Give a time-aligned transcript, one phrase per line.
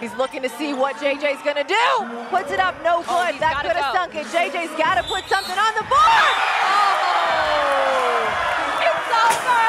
[0.00, 1.76] He's looking to see what JJ's gonna do.
[2.30, 3.32] Puts it up, no Oh, good.
[3.32, 4.24] he's that could have sunk it.
[4.32, 6.34] JJ's gotta put something on the board.
[6.64, 8.24] Oh,
[8.80, 9.60] it's over.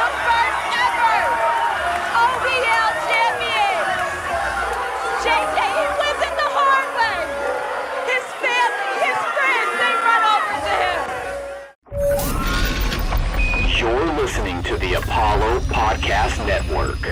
[0.00, 1.20] The first ever
[2.24, 3.84] OBL champion.
[5.20, 7.20] JJ, he wins it the hard way.
[8.08, 11.04] His family, his friends, they run over to him.
[13.76, 17.04] You're listening to the Apollo Podcast Network.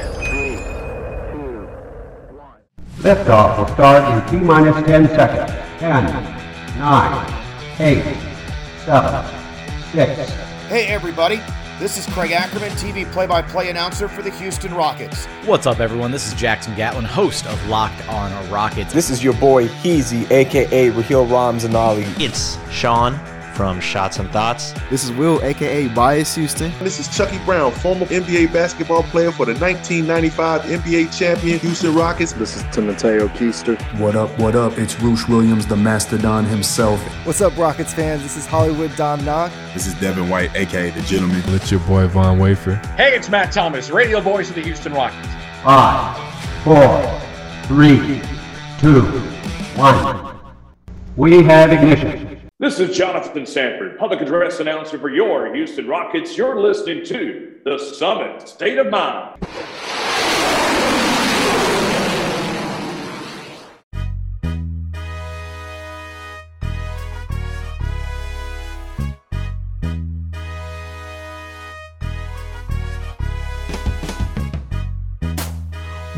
[3.08, 5.50] Liftoff will start in T minus 10 seconds.
[5.78, 7.44] 10, 9,
[7.80, 8.04] 8,
[8.84, 9.24] 7,
[9.92, 10.30] 6,
[10.68, 11.40] Hey everybody,
[11.78, 15.24] this is Craig Ackerman, TV play-by-play announcer for the Houston Rockets.
[15.46, 16.10] What's up, everyone?
[16.10, 18.92] This is Jackson Gatlin, host of Locked On Rockets.
[18.92, 22.04] This is your boy Heezy, aka Raheel Ramzanali.
[22.20, 23.18] It's Sean
[23.58, 24.72] from Shots and Thoughts.
[24.88, 26.70] This is Will, aka Bias Houston.
[26.78, 32.32] This is Chucky Brown, former NBA basketball player for the 1995 NBA champion Houston Rockets.
[32.34, 33.76] This is Timoteo Keister.
[33.98, 34.78] What up, what up?
[34.78, 37.02] It's Roosh Williams, the Mastodon himself.
[37.26, 38.22] What's up, Rockets fans?
[38.22, 39.50] This is Hollywood Dom Knock.
[39.74, 41.42] This is Devin White, aka The Gentleman.
[41.46, 42.76] It's your boy Von Wafer.
[42.96, 45.26] Hey, it's Matt Thomas, radio voice of the Houston Rockets.
[45.64, 47.20] 5, 4,
[47.64, 48.22] 3,
[48.78, 50.40] 2, 1.
[51.16, 52.27] We have ignition.
[52.60, 56.36] This is Jonathan Sanford, public address announcer for your Houston Rockets.
[56.36, 59.36] You're listening to The Summit State of Mind.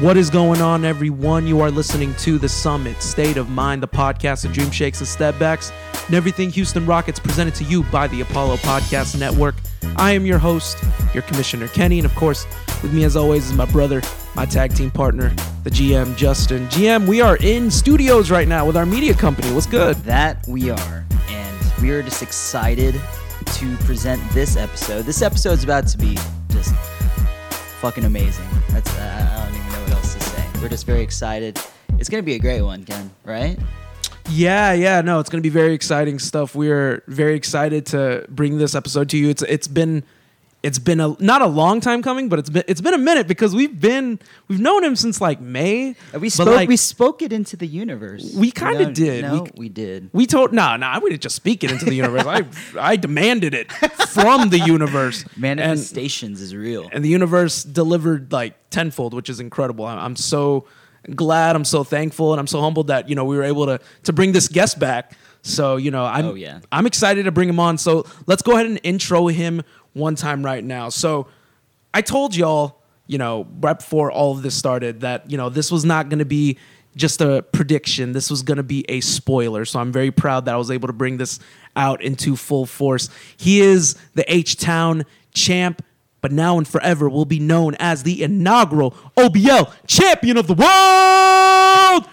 [0.01, 1.47] What is going on, everyone?
[1.47, 5.07] You are listening to The Summit State of Mind, the podcast of Dream Shakes and
[5.07, 5.71] Stepbacks,
[6.11, 9.55] and everything Houston Rockets presented to you by the Apollo Podcast Network.
[9.95, 10.83] I am your host,
[11.15, 12.49] your Commissioner Kenny, and of course,
[12.83, 14.03] with me as always is my brother,
[14.35, 15.29] my tag team partner,
[15.63, 16.67] the GM Justin.
[16.67, 19.53] GM, we are in studios right now with our media company.
[19.53, 19.99] What's good?
[19.99, 23.01] That we are, and we are just excited
[23.47, 25.03] to present this episode.
[25.05, 26.19] This episode is about to be
[26.49, 26.75] just
[27.81, 28.49] fucking amazing.
[28.71, 30.45] That's uh, I don't even know what else to say.
[30.61, 31.57] We're just very excited.
[32.01, 33.13] It's gonna be a great one, Ken.
[33.25, 33.57] Right?
[34.33, 36.55] Yeah, yeah, no, it's going to be very exciting stuff.
[36.55, 39.29] We're very excited to bring this episode to you.
[39.29, 40.05] It's it's been
[40.63, 43.27] it's been a not a long time coming, but it's been it's been a minute
[43.27, 45.97] because we've been we've known him since like May.
[46.19, 48.33] We spoke like, we spoke it into the universe.
[48.37, 49.23] We kind of No, did.
[49.25, 50.11] No, we, we did.
[50.13, 51.01] We told no, no.
[51.03, 52.25] We didn't just speak it into the universe.
[52.27, 52.45] I
[52.79, 55.25] I demanded it from the universe.
[55.37, 56.89] Manifestations is real.
[56.93, 59.85] and the universe delivered like tenfold, which is incredible.
[59.87, 60.67] I- I'm so
[61.15, 63.81] glad, I'm so thankful, and I'm so humbled that you know we were able to
[64.05, 65.13] to bring this guest back.
[65.43, 66.61] So you know, I'm Oh, yeah.
[66.71, 67.79] I'm excited to bring him on.
[67.79, 69.63] So let's go ahead and intro him
[69.93, 70.89] one time right now.
[70.89, 71.27] So
[71.95, 75.73] I told y'all, you know, right before all of this started, that you know this
[75.73, 76.59] was not going to be
[76.97, 78.13] just a prediction.
[78.13, 79.65] This was going to be a spoiler.
[79.65, 81.39] So I'm very proud that I was able to bring this
[81.77, 83.09] out into full force.
[83.37, 85.83] He is the H Town champ,
[86.21, 92.09] but now and forever will be known as the inaugural OBL champion of the world.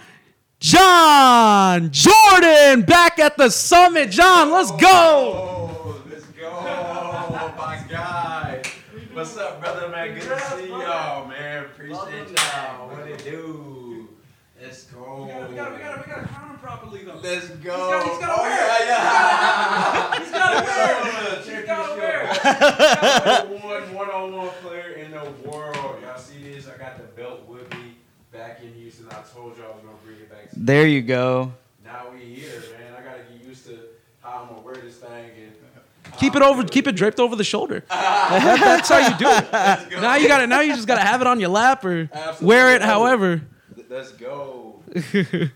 [0.59, 4.09] John Jordan back at the summit.
[4.09, 4.77] John, let's go.
[4.81, 8.63] Oh, let's go, oh, my guy.
[9.13, 10.13] What's up, brother, man?
[10.13, 11.65] Good to see y'all, man.
[11.65, 12.89] Appreciate y'all.
[12.89, 13.66] What it do?
[15.25, 15.49] Let's go.
[15.49, 17.19] We gotta, we gotta, we gotta, we gotta count him properly though.
[17.23, 17.55] Let's go.
[17.55, 18.87] He's got, he's got to oh, wear it.
[18.87, 20.19] yeah, yeah.
[20.19, 21.37] He's got to wear it.
[21.37, 22.29] He's He's got to wear
[23.53, 23.63] it.
[23.63, 25.75] One one-on-one player in the world.
[26.01, 26.67] Y'all see this?
[26.67, 27.95] I got the belt with me
[28.31, 29.07] back in Houston.
[29.09, 30.51] I told y'all I was gonna bring it back.
[30.51, 31.51] To There you go.
[31.83, 32.93] Now we here, man.
[32.97, 33.79] I gotta get used to
[34.21, 35.53] how I'm gonna wear this thing and.
[36.19, 37.83] Keep it over, keep it draped over the shoulder.
[37.89, 40.01] That- that's how you do it.
[40.01, 40.47] Now you got it.
[40.47, 42.09] Now you just gotta have it on your lap or
[42.41, 43.41] wear it, however.
[43.89, 44.76] Let's go.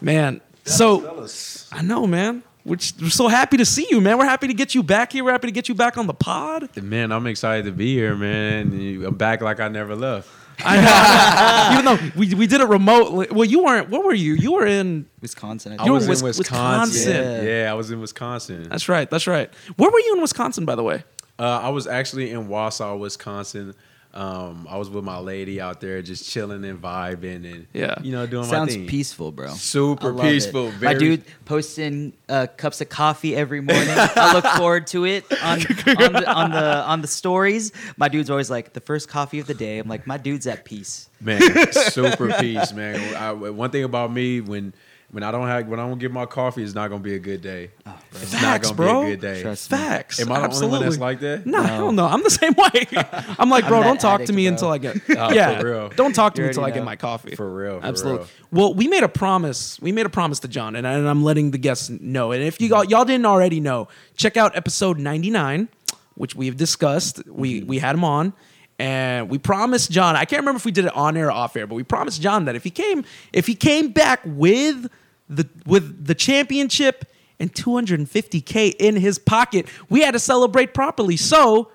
[0.00, 1.26] Man, so
[1.70, 2.42] I know, man.
[2.64, 4.18] We're, just- we're so happy to see you, man.
[4.18, 5.24] We're happy to get you back here.
[5.24, 6.76] We're happy to get you back on the pod.
[6.80, 9.04] Man, I'm excited to be here, man.
[9.06, 10.28] I'm back like I never left.
[10.64, 11.72] I know.
[11.72, 13.26] Even though we, we did it remotely.
[13.30, 13.88] Well, you weren't.
[13.88, 14.34] What were you?
[14.34, 15.76] You were in Wisconsin.
[15.78, 17.06] I You were was in in Wis- Wisconsin.
[17.08, 17.46] Wisconsin.
[17.46, 17.70] Yeah.
[17.70, 18.68] I was in Wisconsin.
[18.68, 19.10] That's right.
[19.10, 19.52] That's right.
[19.76, 21.02] Where were you in Wisconsin, by the way?
[21.38, 23.74] Uh, I was actually in Wausau, Wisconsin.
[24.14, 27.94] Um, I was with my lady out there, just chilling and vibing, and Yeah.
[28.02, 28.86] you know, doing Sounds my thing.
[28.86, 29.48] peaceful, bro.
[29.54, 30.68] Super I love peaceful.
[30.68, 30.74] It.
[30.74, 33.88] Very, My dude posting uh, cups of coffee every morning.
[33.88, 37.72] I look forward to it on, on, the, on the on the stories.
[37.96, 39.78] My dude's always like the first coffee of the day.
[39.78, 41.08] I'm like, my dude's at peace.
[41.20, 41.40] man,
[41.72, 43.14] super peace, man.
[43.14, 44.74] I, one thing about me when
[45.12, 47.18] when I don't have when I don't get my coffee, it's not gonna be a
[47.18, 47.70] good day.
[48.12, 49.02] it's not Facts, gonna bro.
[49.04, 49.42] be a good day.
[49.42, 49.78] Trust me.
[49.78, 50.20] Facts.
[50.20, 50.76] Am I the Absolutely.
[50.76, 51.46] only one that's like that?
[51.46, 52.06] No, hell no.
[52.06, 52.86] I'm the same way.
[53.38, 54.52] I'm like, I'm bro, don't talk to me bro.
[54.52, 54.96] until I get.
[55.18, 55.88] Oh, for yeah, real.
[55.90, 57.36] don't talk to You me until I get my coffee.
[57.36, 58.18] For real, for Absolutely.
[58.20, 58.28] real.
[58.50, 59.78] Well, we made a promise.
[59.80, 62.32] We made a promise to John, and, I- and I'm letting the guests know.
[62.32, 65.68] And if you y'all, y'all didn't already know, check out episode 99,
[66.14, 67.22] which we've discussed.
[67.28, 67.68] We Mm-hmm.
[67.68, 68.32] we had him on.
[68.78, 70.16] And we promised John.
[70.16, 72.20] I can't remember if we did it on air or off air, but we promised
[72.20, 74.88] John that if he came, if he came back with
[75.36, 77.04] the with the championship
[77.40, 81.16] and 250k in his pocket, we had to celebrate properly.
[81.16, 81.70] So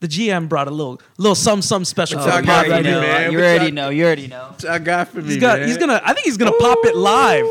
[0.00, 2.20] the GM brought a little little some some special.
[2.20, 3.00] Oh, for y'all the you got pod for already right know.
[3.02, 3.32] man?
[3.32, 3.88] You What already y'all- know.
[3.90, 4.54] You already know.
[4.68, 5.58] I got for me, He's got.
[5.60, 5.68] man.
[5.68, 6.00] He's gonna.
[6.04, 7.46] I think he's gonna pop it live.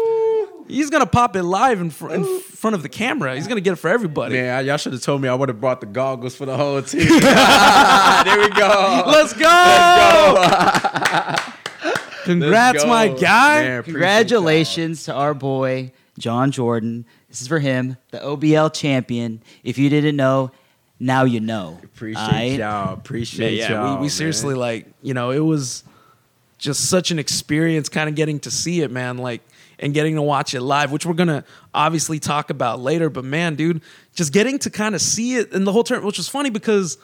[0.68, 3.33] He's gonna pop it live in, fr- in front of the camera.
[3.36, 4.36] He's gonna get it for everybody.
[4.36, 6.56] Man, I- y'all should have told me I would have brought the goggles for the
[6.56, 7.07] whole team.
[7.07, 9.03] there we go.
[9.07, 10.36] Let's go!
[10.36, 11.53] Let's go.
[12.86, 13.62] my guy.
[13.62, 17.06] Man, appreciate Congratulations to our boy John Jordan.
[17.28, 19.42] This is for him, the OBL champion.
[19.64, 20.52] If you didn't know,
[21.00, 21.80] now you know.
[21.84, 22.58] Appreciate Aight?
[22.58, 22.94] y'all.
[22.94, 23.72] Appreciate yeah.
[23.72, 23.90] y'all.
[23.90, 24.10] we, we man.
[24.10, 24.88] seriously like.
[25.02, 25.84] You know, it was
[26.58, 29.18] just such an experience, kind of getting to see it, man.
[29.18, 29.42] Like.
[29.82, 33.10] And getting to watch it live, which we're gonna obviously talk about later.
[33.10, 33.82] But man, dude,
[34.14, 36.98] just getting to kind of see it in the whole turn, which was funny because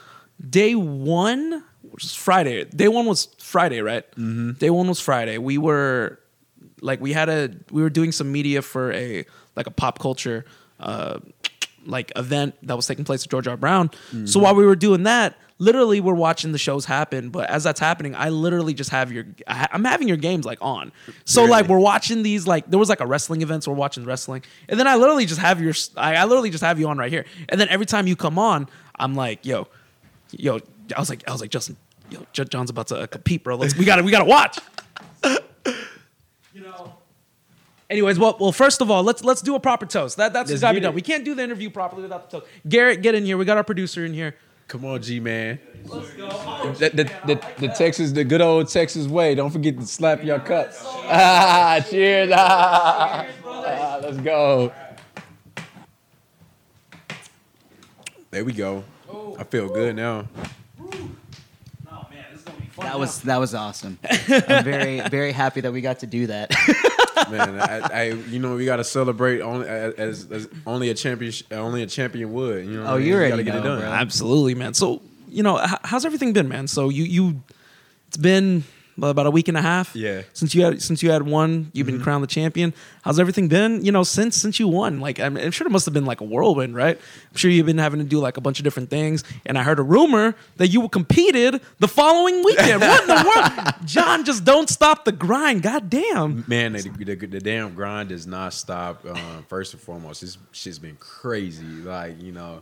[0.49, 1.63] day one,
[1.95, 2.65] which was Friday.
[2.65, 4.03] Day one was Friday, right?
[4.11, 4.51] Mm-hmm.
[4.53, 5.37] Day one was Friday.
[5.37, 6.19] We were
[6.81, 9.25] like we had a we were doing some media for a
[9.55, 10.43] like a pop culture
[10.81, 11.19] uh
[11.85, 13.55] like event that was taking place at George R.
[13.57, 13.91] Brown.
[14.25, 17.29] So while we were doing that, literally we're watching the shows happen.
[17.29, 20.57] But as that's happening, I literally just have your I- I'm having your games like
[20.61, 20.91] on.
[21.23, 24.03] So like we're watching these like there was like a wrestling event, so we're watching
[24.03, 26.97] wrestling, and then I literally just have your I, I literally just have you on
[26.97, 27.25] right here.
[27.47, 29.67] And then every time you come on, I'm like, yo,
[30.31, 30.59] yo,
[30.95, 31.77] I was like I was like Justin,
[32.09, 33.55] yo, John's about to uh, compete, bro.
[33.55, 34.59] Let's we got to we got to watch.
[36.53, 36.93] you know.
[37.89, 40.17] Anyways, well, well, first of all, let's let's do a proper toast.
[40.17, 40.95] That that's Let's got to be get done.
[40.95, 42.51] We can't do the interview properly without the toast.
[42.67, 43.37] Garrett, get in here.
[43.37, 44.35] We got our producer in here.
[44.67, 45.59] Come on, G man.
[45.83, 49.35] The, the, the, the Texas, the good old Texas way.
[49.35, 50.79] Don't forget to slap your cups.
[50.83, 52.31] Ah, cheers.
[52.33, 54.73] Ah, ah, let's go.
[58.31, 58.83] There we go.
[59.37, 60.27] I feel good now.
[62.77, 63.97] That was that was awesome.
[64.29, 66.51] I'm very very happy that we got to do that.
[67.31, 71.33] Man, I, I you know we got to celebrate only as, as only a champion
[71.51, 72.65] only a champion would.
[72.65, 73.07] You know, Oh, I mean?
[73.07, 73.79] you We already gotta get it done.
[73.79, 73.89] bro.
[73.89, 74.73] Absolutely, man.
[74.73, 76.67] So you know, h- how's everything been, man?
[76.67, 77.41] So you you,
[78.09, 79.95] it's been well, about a week and a half.
[79.95, 80.21] Yeah.
[80.33, 82.73] Since you had since you had won, you've been crowned the champion.
[83.03, 83.83] How's everything been?
[83.83, 86.21] You know, since since you won, like I'm, I'm sure it must have been like
[86.21, 86.97] a whirlwind, right?
[86.97, 89.23] I'm sure you've been having to do like a bunch of different things.
[89.45, 92.81] And I heard a rumor that you competed the following weekend.
[92.81, 94.23] what in the world, John?
[94.23, 95.61] Just don't stop the grind.
[95.61, 96.45] God damn.
[96.47, 99.05] Man, the, the, the damn grind does not stop.
[99.05, 101.63] Um, first and foremost, this shit's been crazy.
[101.63, 102.61] Like you know,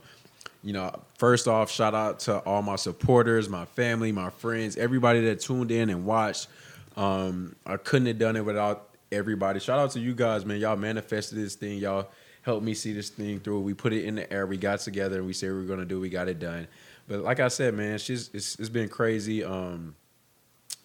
[0.64, 0.90] you know.
[1.18, 5.70] First off, shout out to all my supporters, my family, my friends, everybody that tuned
[5.70, 6.48] in and watched.
[6.96, 9.60] Um, I couldn't have done it without everybody.
[9.60, 10.58] Shout out to you guys, man.
[10.58, 11.78] Y'all manifested this thing.
[11.78, 12.08] Y'all
[12.42, 13.60] helped me see this thing through.
[13.60, 14.46] We put it in the air.
[14.46, 16.00] We got together and we said we were gonna do.
[16.00, 16.66] We got it done.
[17.06, 19.44] But like I said, man, it's just it's, it's been crazy.
[19.44, 19.94] Um,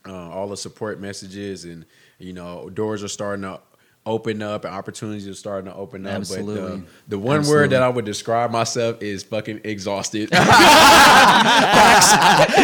[0.07, 1.85] uh, all the support messages and
[2.19, 3.59] you know doors are starting to
[4.09, 6.55] open up and opportunities are starting to open up Absolutely.
[6.55, 7.61] but the, the one Absolutely.
[7.61, 10.29] word that i would describe myself is fucking exhausted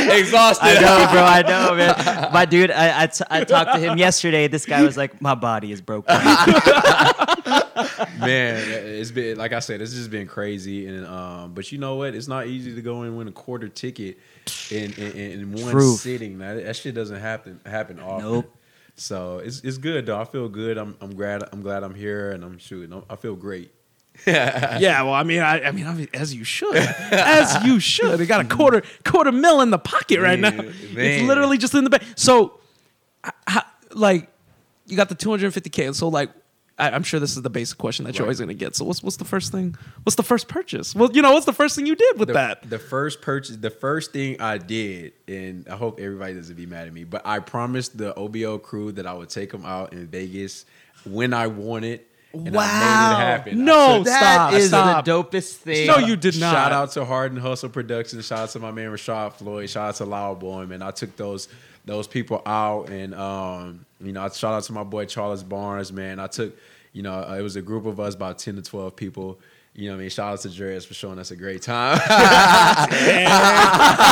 [0.10, 1.24] exhausted I know, bro.
[1.24, 2.30] I know, man.
[2.34, 4.48] My dude, I, I, t- I talked to him yesterday.
[4.48, 6.16] This guy was like, "My body is broken."
[8.20, 11.96] man it's been like i said it's just been crazy and um but you know
[11.96, 14.18] what it's not easy to go and win a quarter ticket
[14.72, 15.12] in in,
[15.42, 16.00] in one Truth.
[16.00, 18.56] sitting that, that shit doesn't happen happen often Nope.
[18.96, 22.32] So it's it's good though i feel good i'm i'm glad i'm glad i'm here
[22.32, 23.72] and i'm shooting i feel great
[24.26, 26.74] yeah, well, I mean, I, I mean, as you should,
[27.12, 28.18] as you should.
[28.18, 30.52] They got a quarter quarter mil in the pocket right now.
[30.52, 32.04] Man, It's literally just in the bank.
[32.16, 32.58] So,
[33.26, 34.30] h- h- like,
[34.88, 35.94] you got the 250k.
[35.94, 36.30] So, like,
[36.78, 38.76] I, I'm sure this is the basic question that you're always gonna get.
[38.76, 39.76] So, what's what's the first thing?
[40.04, 40.94] What's the first purchase?
[40.94, 42.70] Well, you know, what's the first thing you did with the, that?
[42.70, 46.88] The first purchase, the first thing I did, and I hope everybody doesn't be mad
[46.88, 50.08] at me, but I promised the OBO crew that I would take them out in
[50.08, 50.66] Vegas
[51.06, 52.08] when I won it.
[52.34, 53.62] And I made it happen.
[53.62, 55.06] I No, took- That stop, is stop.
[55.06, 55.88] the dopest thing.
[55.88, 56.52] No, you did not.
[56.54, 58.26] Shout out to Hard and Hustle Productions.
[58.28, 59.70] Shout out to my man Rashad Floyd.
[59.70, 60.82] Shout out to Loud Boy, man.
[60.82, 61.48] I took those
[61.86, 65.92] those people out, and um, you know, I shout out to my boy Charles Barnes,
[65.94, 66.20] man.
[66.20, 66.56] I took,
[66.94, 69.40] you know, uh, it was a group of us, about ten to twelve people,
[69.74, 70.10] You know what I mean?
[70.10, 72.00] Shout out to Dreas for showing us a great time.
[72.08, 72.88] I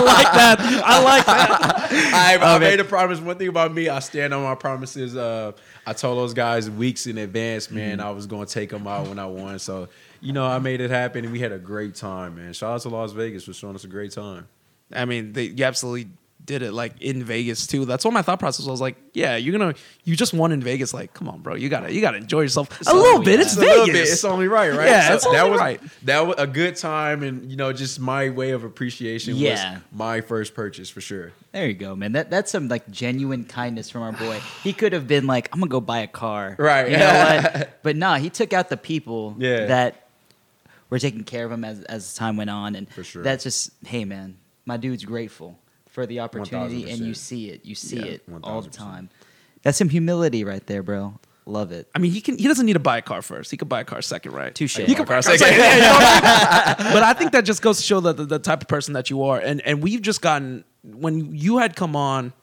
[0.06, 0.60] like that.
[0.60, 1.90] I like that.
[1.92, 2.60] I, I it.
[2.60, 3.20] made a promise.
[3.20, 5.16] One thing about me, I stand on my promises.
[5.16, 5.54] Uh,
[5.86, 8.08] I told those guys weeks in advance, man, Mm-hmm.
[8.08, 9.60] I was going to take them out when I won.
[9.60, 9.90] So,
[10.22, 12.54] you know, I made it happen, and we had a great time, man.
[12.54, 14.48] Shout out to Las Vegas for showing us a great time.
[14.92, 16.10] I mean, they, you absolutely
[16.46, 17.86] did it like in Vegas too.
[17.86, 18.82] That's what my thought process was.
[18.82, 20.94] Like, yeah, you're gonna, you just won in Vegas.
[20.94, 23.40] Like, come on, bro, you gotta, you gotta enjoy yourself a little bit.
[23.40, 23.86] It's a Vegas.
[23.88, 23.96] bit.
[24.10, 24.88] It's only right, right?
[24.88, 25.82] Yeah, So it's that was right.
[26.04, 29.74] that was a good time, and you know, just my way of appreciation Yeah.
[29.76, 31.32] was my first purchase for sure.
[31.54, 32.12] There you go, man.
[32.14, 34.40] That that's some like genuine kindness from our boy.
[34.64, 36.56] He could have been like, I'm gonna go buy a car.
[36.60, 36.90] Right.
[36.92, 37.14] You know
[37.54, 37.70] what?
[37.84, 39.66] But nah, he took out the people Yeah.
[39.68, 40.08] that
[40.90, 42.76] were taking care of him as as time went on.
[42.76, 43.24] And For sure.
[43.24, 45.60] that's just hey man, my dude's grateful
[45.94, 47.64] for the opportunity and you see it.
[47.64, 49.10] You see Yeah, it all the time.
[49.62, 51.20] That's some humility right there, bro.
[51.46, 51.88] Love it.
[51.94, 52.38] I mean, he can.
[52.38, 53.52] He doesn't need to buy a car first.
[53.52, 54.56] He could buy a car second, right?
[54.56, 54.78] Touche.
[54.78, 55.58] He could Buy a buy car car second.
[55.58, 56.94] Yeah, you know what I mean?
[56.94, 59.10] but I think that just goes to show that the, the type of person that
[59.10, 62.34] you are, and and we've just gotten when you had come on,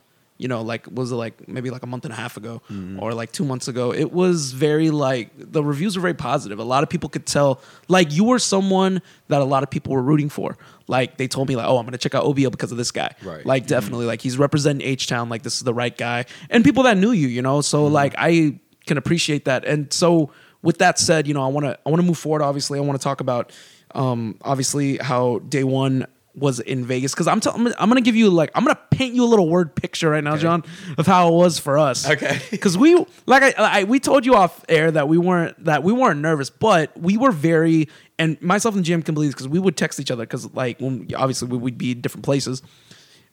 [0.40, 2.98] you know, like was it like maybe like a month and a half ago mm-hmm.
[2.98, 3.92] or like two months ago?
[3.92, 6.58] It was very like the reviews were very positive.
[6.58, 9.92] A lot of people could tell like you were someone that a lot of people
[9.92, 10.56] were rooting for.
[10.86, 13.14] Like they told me like, oh, I'm gonna check out OBL because of this guy.
[13.22, 13.44] Right.
[13.44, 13.68] Like mm-hmm.
[13.68, 15.28] definitely, like he's representing H Town.
[15.28, 17.60] Like this is the right guy, and people that knew you, you know.
[17.60, 17.92] So mm-hmm.
[17.92, 19.66] like I can appreciate that.
[19.66, 20.32] And so
[20.62, 22.40] with that said, you know, I want to I want to move forward.
[22.40, 23.52] Obviously, I want to talk about
[23.94, 28.16] um obviously how day one was in Vegas because I'm, t- I'm I'm gonna give
[28.16, 30.64] you like I'm gonna paint you a little word picture right now, John,
[30.98, 32.08] of how it was for us.
[32.08, 32.38] Okay.
[32.50, 32.94] Because we
[33.26, 36.50] like I, I we told you off air that we weren't that we weren't nervous,
[36.50, 40.10] but we were very and myself and Jim can believe because we would text each
[40.10, 42.62] other because like when obviously we would be in different places.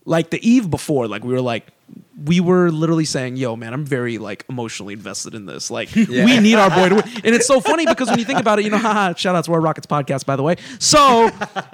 [0.08, 1.68] Like the eve before, like we were like
[2.24, 5.70] we were literally saying, "Yo, man, I'm very like emotionally invested in this.
[5.70, 8.40] Like, we need our boy to win." And it's so funny because when you think
[8.40, 10.56] about it, you know, haha, shout out to our Rockets podcast, by the way.
[10.80, 11.30] So,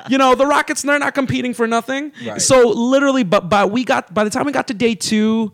[0.10, 2.12] you know, the Rockets they're not competing for nothing.
[2.26, 2.42] Right.
[2.42, 5.54] So literally, but by we got by the time we got to day two,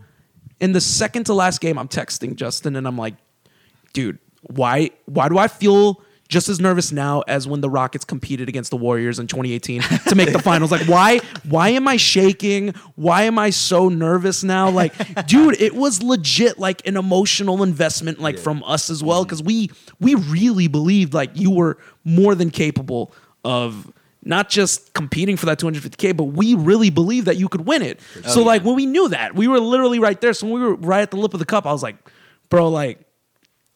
[0.59, 3.15] in the second to last game, I'm texting Justin and I'm like,
[3.93, 8.47] dude, why why do I feel just as nervous now as when the Rockets competed
[8.47, 10.71] against the Warriors in 2018 to make the finals?
[10.71, 12.69] Like, why why am I shaking?
[12.95, 14.69] Why am I so nervous now?
[14.69, 14.93] Like,
[15.27, 19.07] dude, it was legit like an emotional investment, like from us as mm-hmm.
[19.07, 23.11] well, because we we really believed like you were more than capable
[23.43, 23.91] of
[24.23, 27.99] not just competing for that 250k, but we really believed that you could win it.
[28.27, 30.33] so like when we knew that, we were literally right there.
[30.33, 31.95] So when we were right at the lip of the cup, I was like,
[32.49, 32.99] bro, like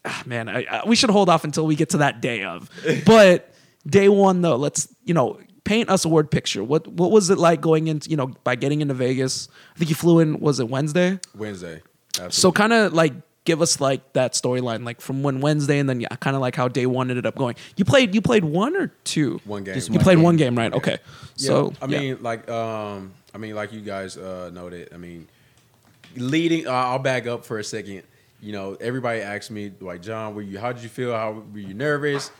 [0.04, 2.70] ah, man, I, I, we should hold off until we get to that day of.
[3.06, 3.52] But
[3.86, 6.62] day one, though, let's you know paint us a word picture.
[6.62, 9.48] What what was it like going into you know by getting into Vegas?
[9.74, 10.40] I think you flew in.
[10.40, 11.18] Was it Wednesday?
[11.36, 11.82] Wednesday.
[12.10, 12.32] Absolutely.
[12.32, 13.12] So kind of like
[13.44, 16.54] give us like that storyline, like from when Wednesday, and then yeah, kind of like
[16.56, 17.56] how day one ended up going.
[17.76, 19.40] You played you played one or two?
[19.44, 19.74] One game.
[19.74, 20.22] Just You one played game.
[20.24, 20.72] one game, right?
[20.72, 20.98] Okay.
[21.36, 21.98] Yeah, So I yeah.
[22.00, 24.90] mean, like, um, I mean, like you guys uh, noted.
[24.94, 25.28] I mean,
[26.16, 26.66] leading.
[26.66, 28.02] Uh, I'll back up for a second.
[28.44, 30.58] You know, everybody asked me, like, John, were you?
[30.58, 31.12] How did you feel?
[31.14, 32.30] How were you nervous?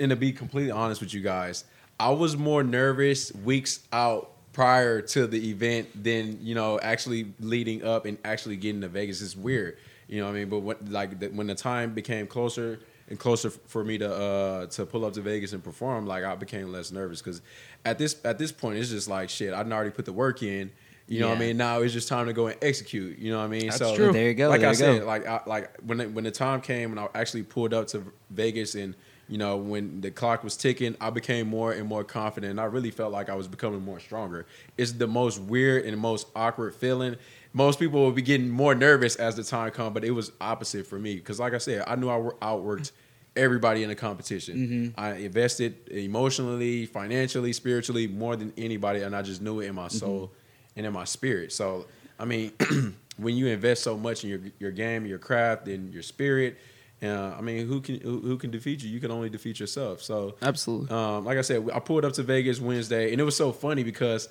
[0.00, 1.64] And to be completely honest with you guys,
[2.00, 7.84] I was more nervous weeks out prior to the event than you know actually leading
[7.84, 9.20] up and actually getting to Vegas.
[9.20, 9.76] It's weird,
[10.08, 10.48] you know what I mean.
[10.48, 14.66] But when, like the, when the time became closer and closer for me to uh
[14.68, 17.42] to pull up to Vegas and perform, like I became less nervous because
[17.84, 19.52] at this at this point it's just like shit.
[19.52, 20.70] I'd already put the work in.
[21.08, 21.56] You know what I mean?
[21.56, 23.18] Now it's just time to go and execute.
[23.18, 23.66] You know what I mean?
[23.66, 24.12] That's so true.
[24.12, 25.06] There you go, Like I you said, go.
[25.06, 28.04] like I, like when it, when the time came and I actually pulled up to
[28.30, 28.94] Vegas and
[29.28, 32.50] you know when the clock was ticking, I became more and more confident.
[32.52, 34.46] And I really felt like I was becoming more stronger.
[34.76, 37.16] It's the most weird and most awkward feeling.
[37.52, 40.86] Most people will be getting more nervous as the time come, but it was opposite
[40.86, 42.90] for me because, like I said, I knew I outworked
[43.36, 44.56] everybody in the competition.
[44.56, 45.00] Mm-hmm.
[45.00, 49.86] I invested emotionally, financially, spiritually more than anybody, and I just knew it in my
[49.86, 49.96] mm-hmm.
[49.96, 50.32] soul
[50.76, 51.52] and in my spirit.
[51.52, 51.86] So,
[52.18, 52.52] I mean,
[53.16, 56.58] when you invest so much in your your game, your craft, and your spirit,
[57.02, 58.90] uh, I mean, who can who, who can defeat you?
[58.90, 60.02] You can only defeat yourself.
[60.02, 60.88] So, Absolutely.
[60.96, 63.82] um, like I said, I pulled up to Vegas Wednesday, and it was so funny
[63.82, 64.28] because,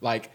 [0.00, 0.30] like,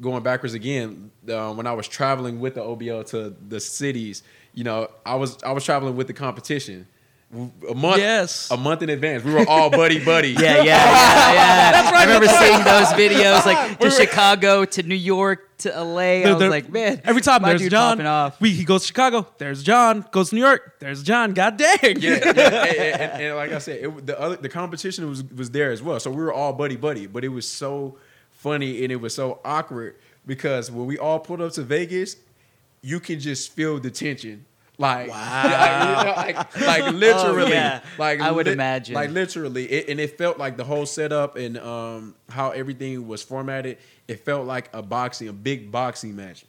[0.00, 4.22] going backwards again, uh, when I was traveling with the OBL to the cities,
[4.54, 6.86] you know, I was I was traveling with the competition.
[7.30, 8.50] A month, Yes.
[8.50, 9.22] a month in advance.
[9.22, 10.28] We were all buddy buddy.
[10.38, 11.72] Yeah, yeah, yeah, yeah.
[11.72, 12.00] That's right.
[12.00, 12.86] I remember seeing those
[13.22, 15.98] videos, like to Chicago, to New York, to LA.
[16.00, 18.40] I They're- was like, man, every time there's John, off.
[18.40, 19.26] we he goes to Chicago.
[19.36, 20.06] There's John.
[20.10, 20.76] Goes to New York.
[20.80, 21.34] There's John.
[21.34, 21.76] God dang.
[21.82, 22.14] yeah, yeah.
[22.14, 22.34] And,
[23.02, 26.00] and- and like I said, it, the other the competition was was there as well.
[26.00, 27.98] So we were all buddy buddy, but it was so
[28.30, 32.16] funny and it was so awkward because when we all pulled up to Vegas,
[32.80, 34.46] you can just feel the tension.
[34.80, 37.82] Like, like, you know, like, like literally, Oh, yeah.
[37.98, 38.94] like I would lit- imagine.
[38.94, 43.20] like literally, it, and it felt like the whole setup and um, how everything was
[43.22, 43.78] formatted.
[44.06, 46.44] It felt like a boxing, a big boxing match.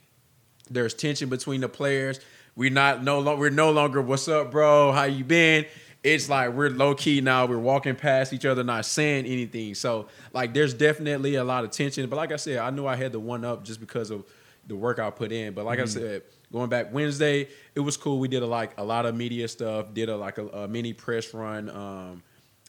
[0.69, 2.19] There's tension between the players.
[2.55, 4.91] We're not no longer we're no longer what's up, bro?
[4.91, 5.65] How you been?
[6.03, 7.48] It's like we're low key now.
[7.48, 9.74] We're walking past each other, not saying anything.
[9.74, 12.07] So like, there's definitely a lot of tension.
[12.09, 14.24] But like I said, I knew I had the one up just because of
[14.67, 15.53] the work I put in.
[15.53, 15.88] But like I Mhm.
[15.89, 16.21] said,
[16.51, 18.20] going back Wednesday, it was cool.
[18.20, 19.94] We did a like a lot of media stuff.
[19.94, 21.70] Did a like a, a mini press run.
[21.70, 22.24] Um,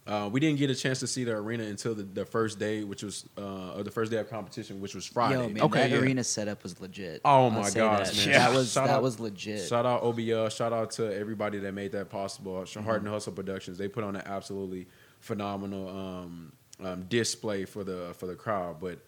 [0.07, 2.83] uh, we didn't get a chance to see the arena until the, the first day,
[2.83, 5.35] which was uh, the first day of competition, which was Friday.
[5.55, 7.21] Yo, man, that arena setup was legit.
[7.25, 8.27] Oh I'll my gosh, that.
[8.31, 8.39] man!
[8.39, 9.69] That was Shout that out- was legit.
[9.69, 10.51] Shout out OBL.
[10.57, 12.55] Shout out to everybody that made that possible.
[12.57, 12.89] Heart Mm-hmm.
[12.91, 13.79] and Hustle Productions.
[13.79, 14.89] They put on an absolutely
[15.21, 18.81] phenomenal um, um, display for the for the crowd.
[18.81, 18.99] But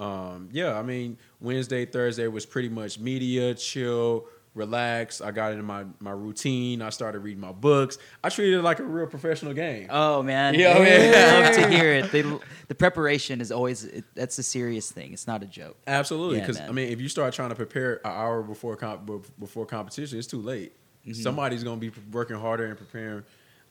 [0.00, 5.20] um, yeah, I mean Wednesday, Thursday was pretty much media, chill, relax.
[5.20, 6.82] I got into my my routine.
[6.82, 7.98] I started reading my books.
[8.24, 9.88] I treated it like a real professional game.
[9.90, 12.10] Oh man, Yeah, I love to hear it.
[12.12, 15.12] They, the preparation is always it, that's a serious thing.
[15.12, 15.76] It's not a joke.
[15.86, 16.68] Absolutely, because man.
[16.68, 20.26] I mean, if you start trying to prepare an hour before comp- before competition, it's
[20.26, 20.72] too late.
[21.06, 21.16] Mhm.
[21.16, 23.22] Somebody's gonna be working harder and preparing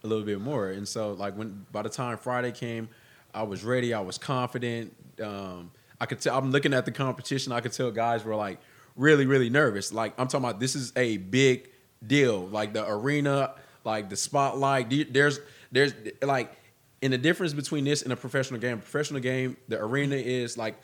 [0.04, 0.70] a little bit more.
[0.70, 2.88] And so, like when by the time Friday came,
[3.34, 3.94] I was ready.
[3.94, 4.96] I was confident.
[5.22, 6.38] Um, I could tell.
[6.38, 7.51] I'm looking at the competition.
[7.51, 8.60] I could tell guys were like
[8.96, 9.91] really, really nervous.
[9.94, 10.60] Like I'm talking about.
[10.60, 11.70] This is a big
[12.06, 12.48] deal.
[12.48, 13.53] Like the arena,
[13.84, 15.13] like the spotlight.
[15.13, 15.39] There's
[15.72, 16.56] there's like
[17.01, 18.79] in the difference between this and a professional game.
[18.79, 20.75] Professional game, the arena is like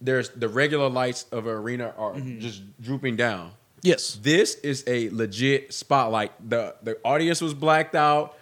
[0.00, 2.40] there's the regular lights of an arena are mm-hmm.
[2.40, 3.52] just drooping down.
[3.82, 4.18] Yes.
[4.22, 6.32] This is a legit spotlight.
[6.48, 8.36] The the audience was blacked out.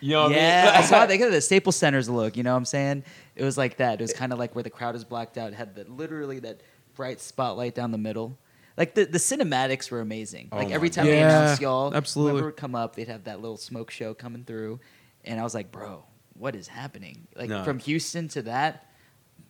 [0.00, 2.36] You know what yeah, I I saw they got the Staples Center's look.
[2.36, 3.04] You know what I'm saying?
[3.40, 3.94] It was like that.
[4.00, 5.52] It was kind of like where the crowd is blacked out.
[5.52, 6.60] It had the literally that
[6.94, 8.38] bright spotlight down the middle.
[8.76, 10.50] Like the, the cinematics were amazing.
[10.52, 11.10] Oh Like every time God.
[11.12, 12.32] they Yeah, announced y'all, absolutely.
[12.32, 14.80] whoever would come up, they'd have that little smoke show coming through,
[15.24, 16.04] and I was like, bro,
[16.34, 17.26] what is happening?
[17.34, 17.64] Like No.
[17.64, 18.86] from Houston to that,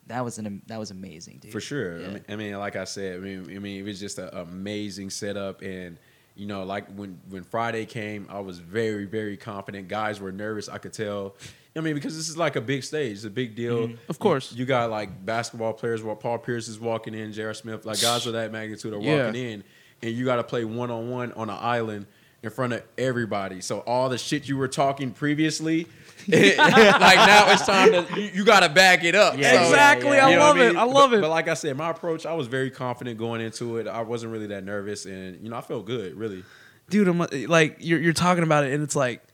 [0.06, 1.52] that was an that was amazing, dude.
[1.52, 2.00] For sure.
[2.00, 2.06] Yeah.
[2.06, 4.30] I, mean, I mean, like I said, I mean, I mean, it was just an
[4.32, 5.98] amazing setup, and
[6.34, 9.88] you know, like when when Friday came, I was very, very confident.
[9.88, 10.68] Guys were nervous.
[10.68, 11.34] I could tell.
[11.76, 13.88] I mean, because this is like a big stage, it's a big deal.
[13.88, 13.98] Mhm.
[14.08, 14.52] Of course.
[14.52, 16.02] you, you got like basketball players.
[16.02, 17.54] Well, Paul Pierce is walking in, J.R.
[17.54, 19.26] Smith, like guys of that magnitude are Yeah.
[19.26, 19.64] walking in,
[20.02, 22.06] and you got to play one on one on an island
[22.42, 23.60] in front of everybody.
[23.60, 25.86] So all the shit you were talking previously,
[26.28, 29.36] like now it's time to you, you got to back it up.
[29.38, 30.18] Yeah, Exactly.
[30.18, 30.76] I You know what love it.
[30.76, 31.20] I love But- it.
[31.22, 33.86] But like I said, my approach, I was very confident going into it.
[33.86, 36.42] I wasn't really that nervous, and you know, I felt good, really.
[36.88, 39.29] dude, I'm like you're you're talking about it, and it's like d-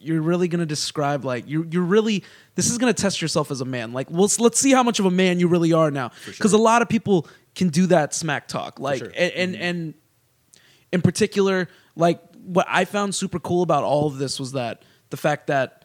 [0.00, 3.64] you're really gonna describe like you're you're really this is gonna test yourself as a
[3.64, 3.92] man.
[3.92, 6.58] Like, let's let's see how much of a man you really are now, because a
[6.58, 9.12] lot of people can do that smack talk, like sure.
[9.16, 9.94] and, and and
[10.92, 15.16] in particular, like what I found super cool about all of this was that the
[15.16, 15.84] fact that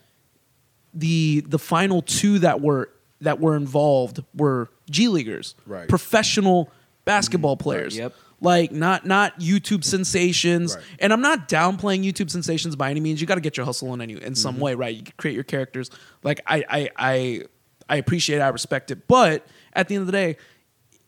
[0.94, 2.90] the the final two that were
[3.22, 5.88] that were involved were G leaguers, Right.
[5.88, 6.72] professional
[7.06, 7.64] basketball mm-hmm.
[7.64, 7.98] players.
[7.98, 8.14] Yep.
[8.40, 10.84] Like not not YouTube sensations, Right.
[11.00, 13.20] and I'm not downplaying YouTube sensations by any means.
[13.20, 14.60] You got to get your hustle in any in some Mhm.
[14.60, 14.96] way, right?
[14.96, 15.90] You create your characters.
[16.24, 17.42] Like I I I
[17.90, 20.38] I appreciate, it, I respect it, but at the end of the day,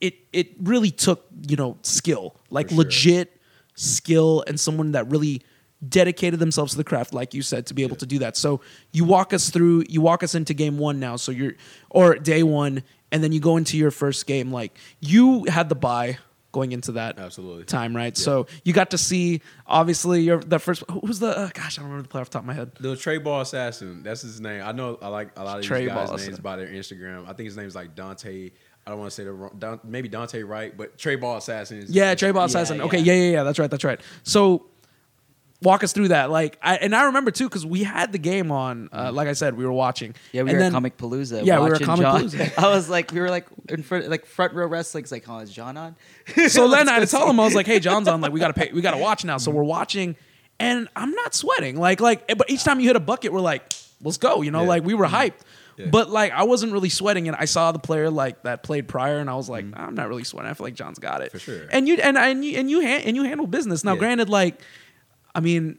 [0.01, 3.39] it it really took you know skill, like legit
[3.75, 5.41] skill, and someone that really
[5.87, 8.35] dedicated themselves to the craft, like you said, to be able to do that.
[8.37, 8.59] So
[8.91, 11.15] you walk us through, you walk us into game one now.
[11.15, 11.53] So you're
[11.91, 14.51] or day one, and then you go into your first game.
[14.51, 16.17] Like you had the buy
[16.51, 17.65] going into that Absolutely.
[17.65, 18.17] time, right?
[18.17, 20.83] So you got to see obviously your the first.
[20.89, 21.37] Who was the?
[21.37, 22.71] Uh, gosh, I don't remember the player off the top of my head.
[22.79, 24.63] The Trey Ball Assassin, that's his name.
[24.63, 26.41] I know I like a lot of these guys' Ball names Assassin.
[26.41, 27.23] by their Instagram.
[27.23, 28.51] I think his name's like Dante.
[28.87, 31.77] I don't want to say the wrong, Don, maybe Dante Wright, but Trey Ball Assassin
[31.79, 32.81] is Yeah, Trey Ball Assassin.
[32.81, 33.43] Okay, yeah, yeah, yeah.
[33.43, 33.69] That's right.
[33.69, 34.01] That's right.
[34.23, 34.65] So
[35.61, 36.29] walk us through that.
[36.29, 38.89] Like, I, and I remember too because we had the game on.
[38.91, 39.15] Uh, mm-hmm.
[39.15, 40.15] like I said, we were watching.
[40.31, 41.45] Yeah, we And were then- at Comicpalooza.
[41.45, 42.21] Yeah, we were watching Comic John.
[42.21, 42.57] Palooza.
[42.63, 45.03] I was like, we were like in front, like front row wrestling.
[45.03, 45.95] It's like, oh, is John on?
[46.47, 48.21] so then Let's I had go to tell him I was like, "Hey, John's on.
[48.21, 48.71] Like, we gotta pay.
[48.71, 49.69] We gotta watch now." So we're mm-hmm.
[49.69, 50.15] watching,
[50.59, 51.77] and I'm not sweating.
[51.77, 53.63] Like, like, but each time you hit a bucket, we're like,
[54.01, 54.67] "Let's go!" You know, Yeah.
[54.67, 55.15] like we were mm-hmm.
[55.15, 55.41] hyped.
[55.77, 55.87] Yeah.
[55.87, 59.19] But like, I wasn't really sweating, and I saw the player like that played prior,
[59.19, 60.51] and I was like, "I'm not really sweating.
[60.51, 61.67] I feel like John's got it For sure.
[61.71, 63.83] And you and and you and you han- and you handle business.
[63.83, 63.99] Now, Yeah.
[63.99, 64.59] granted, like,
[65.35, 65.77] I mean,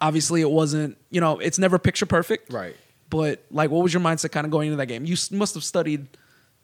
[0.00, 0.96] obviously, it wasn't.
[1.10, 2.52] You know, it's never picture perfect.
[2.52, 2.76] Right.
[3.10, 5.04] But like, what was your mindset kind of going into that game?
[5.04, 6.06] You s- must have studied,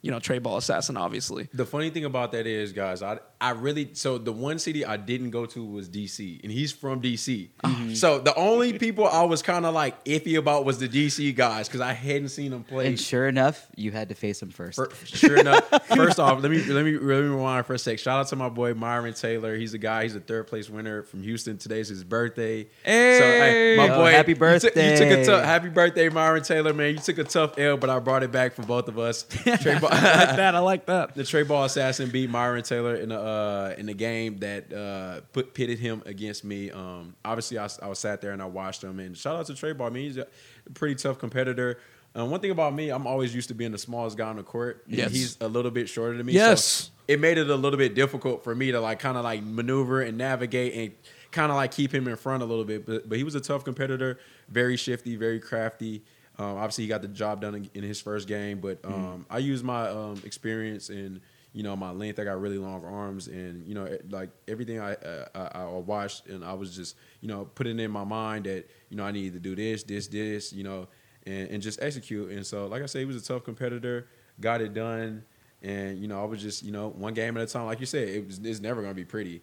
[0.02, 1.48] you know, Trey Ball Assassin, obviously.
[1.54, 4.96] The funny thing about that is, guys, I I really so the one city I
[4.96, 7.50] didn't go to was DC, and he's from DC.
[7.62, 7.92] Mm-hmm.
[7.92, 11.68] So the only people I was kind of like iffy about was the DC guys
[11.68, 12.86] because I hadn't seen them play.
[12.86, 14.76] And sure enough, you had to face them first.
[14.76, 17.98] For- sure enough, first off, let me let me let me rewind for a sec.
[17.98, 19.56] Shout out to my boy Myron Taylor.
[19.56, 20.04] He's a guy.
[20.04, 21.58] He's a third place winner from Houston.
[21.58, 22.66] Today's his birthday.
[22.82, 23.74] Hey!
[23.76, 26.94] my Yo, boy, happy you took- You took, a tough, happy birthday, Myron Taylor, man.
[26.94, 29.24] You took a tough L, but I brought it back for both of us.
[29.60, 30.54] Trey Ball- I like that.
[30.54, 31.14] I like that.
[31.14, 33.33] the Trey Ball assassin beat Myron Taylor in the uh,
[33.78, 36.70] in the game that uh, put pitted him against me.
[36.70, 38.98] Um, obviously, I, I was sat there and I watched him.
[39.00, 39.86] And shout out to Trey Ball.
[39.88, 40.26] I mean, he's a
[40.74, 41.78] pretty tough competitor.
[42.16, 44.42] Um, one thing about me, I'm always used to being the smallest guy on the
[44.44, 44.84] court.
[44.86, 45.10] and Yes.
[45.10, 46.32] he's a little bit shorter than me.
[46.32, 46.64] Yes.
[46.64, 49.42] so it made it a little bit difficult for me to like kind of like
[49.42, 50.92] maneuver and navigate and
[51.32, 52.86] kind of like keep him in front a little bit.
[52.86, 54.18] But but he was a tough competitor,
[54.48, 56.02] very shifty, very crafty.
[56.38, 58.60] Um, obviously, he got the job done in, in his first game.
[58.60, 61.20] But um, I used my um, experience and
[61.54, 62.18] you know my length.
[62.18, 65.64] I got really long arms, and you know it- like everything I, uh, I I
[65.78, 69.12] watched, and I was just you know putting in my mind that you know I
[69.12, 70.88] needed to do this, this, this, you know,
[71.26, 72.30] and, and just execute.
[72.32, 74.08] And so, like I said, he was a tough competitor,
[74.40, 75.24] got it done.
[75.62, 77.64] And you know, I was just you know one game at a time.
[77.66, 79.42] Like you said, it was it's never gonna be pretty.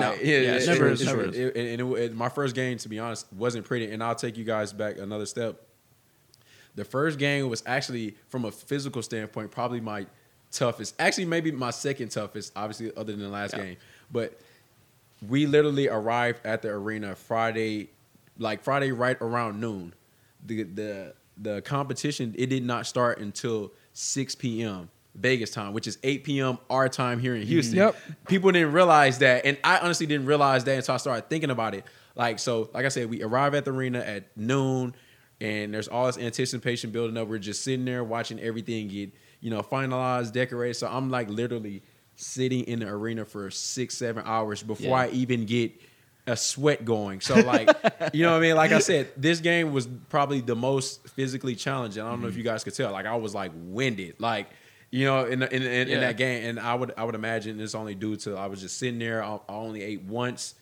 [0.00, 0.12] No.
[0.14, 1.36] Yeah, it never is, never is.
[1.36, 3.90] it- and it- my first game, to be honest, wasn't pretty.
[3.92, 5.60] And I'll take you guys back another step.
[6.74, 10.06] The first game was actually, from a physical standpoint, probably my
[10.54, 10.94] toughest.
[10.98, 13.64] Actually, maybe my second toughest, obviously, other than the last Yeah.
[13.64, 13.76] game.
[14.10, 14.40] But
[15.28, 17.90] we literally arrived at the arena Friday,
[18.38, 19.94] like Friday right around noon.
[20.44, 24.90] The the the competition it did not start until 6 p.m.
[25.14, 26.58] Vegas time, which is 8 p.m.
[26.68, 27.50] our time here in mm-hmm.
[27.50, 27.76] Houston.
[27.76, 27.96] Yep.
[28.26, 31.74] People didn't realize that, and I honestly didn't realize that until I started thinking about
[31.74, 31.84] it.
[32.16, 34.94] Like so, like I said, we arrive at the arena at noon,
[35.40, 37.28] and there's all this anticipation building up.
[37.28, 39.12] We're just sitting there watching everything get
[39.44, 40.74] you know finalized, decorated.
[40.74, 41.82] So I'm like literally
[42.16, 45.04] sitting in the arena for six, seven hours before Yeah.
[45.04, 45.72] I even get
[46.26, 47.20] a sweat going.
[47.20, 47.68] So like,
[48.14, 48.56] you know what I mean?
[48.56, 52.02] Like I said, this game was probably the most physically challenging.
[52.02, 52.90] I don't know if you guys could tell.
[52.92, 54.14] Like I was like winded.
[54.18, 54.46] Like,
[54.90, 56.48] you know, in in, in, in that game.
[56.48, 59.22] And I would I would imagine it's only due to I was just sitting there.
[59.22, 60.54] I, I only ate once.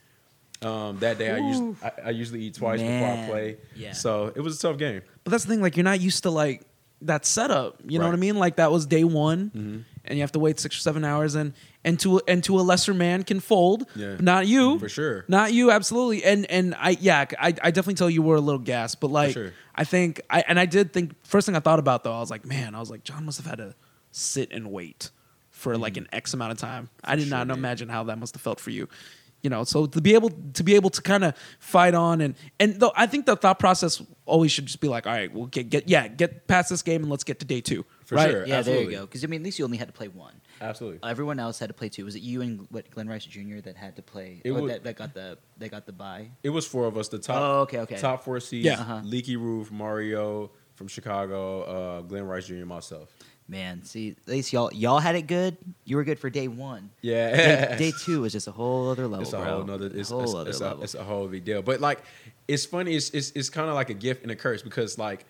[0.61, 3.57] Um, that day I usually I, I usually eat twice before I play.
[3.77, 3.92] Yeah.
[3.92, 5.03] So it was a tough game.
[5.23, 6.62] But that's the thing, like you're not used to like
[7.03, 7.81] that setup.
[7.87, 8.37] You know what I mean?
[8.37, 9.85] Like that was day one, Mhm.
[10.05, 11.53] and you have to wait six or seven hours, and
[11.85, 13.87] and to and to a lesser man can fold.
[13.97, 14.17] Yeah.
[14.21, 15.25] Not you, For sure.
[15.29, 16.25] Not you, absolutely.
[16.25, 19.33] And and I yeah, I, I definitely tell you were a little gassed, but like
[19.33, 19.53] sure.
[19.75, 22.31] I think I and I did think first thing I thought about though, I was
[22.31, 23.75] like, man, I was like, John must have had to
[24.12, 25.11] sit and wait
[25.51, 26.88] for like an X amount of time.
[27.05, 27.31] I did Mm-hmm.
[27.31, 28.88] sure, not imagine how that must have felt for you.
[29.42, 32.37] You know, so to be able to be able to kind of fight on and
[32.61, 35.46] and though I think the thought process always should just be like, all right, we'll
[35.46, 37.85] get get yeah, get past this game and let's get to day two.
[38.05, 38.31] For right?
[38.31, 38.46] sure.
[38.46, 38.85] Yeah, Absolutely.
[38.85, 39.07] there you go.
[39.07, 40.35] Because I mean, at least you only had to play one.
[40.61, 41.00] Absolutely.
[41.09, 42.05] Everyone else had to play two.
[42.05, 43.59] Was it you and what, Glenn Rice Jr.
[43.64, 44.40] that had to play?
[44.44, 47.09] It was- that, that got the they got the buy It was four of us.
[47.09, 47.37] The top.
[47.40, 47.96] Oh, okay, okay.
[47.96, 48.64] Top four seeds.
[48.64, 48.81] Yeah.
[48.81, 49.00] Uh-huh.
[49.02, 52.55] Leaky Roof, Mario from Chicago, uh, Glenn Rice Jr.
[52.55, 53.11] and myself.
[53.48, 55.57] Man, see, at least y'all y'all had it good.
[55.85, 56.90] You were good for day one.
[57.00, 57.37] Yeah.
[57.37, 59.44] Day, day two was just a whole other level, it's a bro.
[59.44, 60.81] whole nother it's, a whole it's, other it's level.
[60.81, 62.02] A, it's a whole big deal but like
[62.48, 65.26] it's funny it's it's, it's kind of like a gift and a curse because like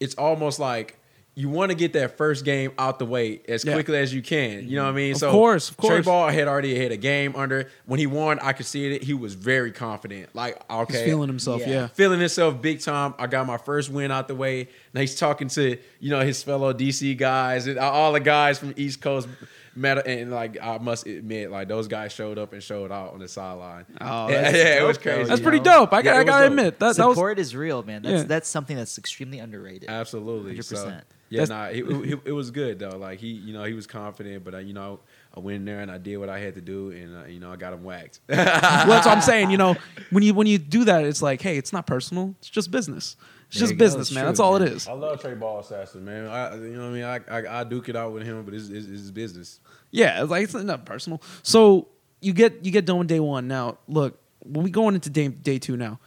[0.00, 0.98] it's almost like
[1.38, 3.74] you want to get that first game out the way as Yeah.
[3.74, 4.68] quickly as you can.
[4.68, 5.12] You know what I mean?
[5.12, 5.92] Of so course, of course.
[5.92, 6.00] Trey.
[6.02, 7.70] Ball had already had a game under.
[7.86, 9.04] When he won, I could see it.
[9.04, 10.34] He was very confident.
[10.34, 11.04] Like, okay.
[11.04, 11.86] feeling himself, yeah.
[11.88, 13.14] Feeling himself big time.
[13.20, 14.68] I got my first win out the way.
[14.92, 18.74] Now he's talking to, you know, his fellow DC guys and all the guys from
[18.76, 19.28] East Coast.
[19.76, 23.20] Met, and like I must admit, like those guys showed up and showed out on
[23.20, 23.86] the sideline.
[24.00, 25.28] Oh, yeah, yeah, it was crazy.
[25.28, 25.92] That's pretty dope.
[25.92, 26.50] I, Yeah, got, it I was gotta dope.
[26.50, 28.02] admit that that was Support is real, man.
[28.02, 28.26] That's Yeah.
[28.26, 29.88] that's something that's extremely underrated.
[29.88, 30.56] Absolutely.
[30.56, 30.64] 100%.
[30.64, 32.96] So, yeah, That's- nah, it, it, it was good though.
[32.96, 35.00] Like he, you know, he was confident, but I, you know,
[35.36, 37.38] I went in there and I did what I had to do, and uh, you
[37.40, 38.20] know, I got him whacked.
[38.28, 39.50] well, that's what I'm saying.
[39.50, 39.76] You know,
[40.10, 42.34] when you when you do that, it's like, hey, it's not personal.
[42.38, 43.16] It's just business.
[43.48, 44.24] It's There just you business, It's man.
[44.24, 44.68] true, That's all it man.
[44.72, 44.86] is.
[44.88, 46.26] I love Trey Ball Assassin, man.
[46.26, 47.04] I, you know what I mean?
[47.04, 49.60] I, I, I duke it out with him, but it's, it's, it's business.
[49.90, 51.22] Yeah, it's like it's not personal.
[51.42, 51.88] So
[52.20, 53.48] you get you get done with day one.
[53.48, 55.98] Now, look, when we going into day day two now,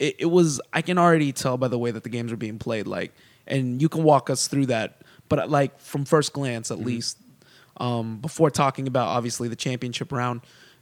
[0.00, 2.58] it, it was I can already tell by the way that the games are being
[2.58, 2.86] played.
[2.88, 3.12] Like,
[3.46, 5.02] and you can walk us through that.
[5.28, 6.80] But like from first glance, Mm-hmm.
[6.80, 7.18] at least,
[7.78, 10.40] um, before talking about obviously the championship round,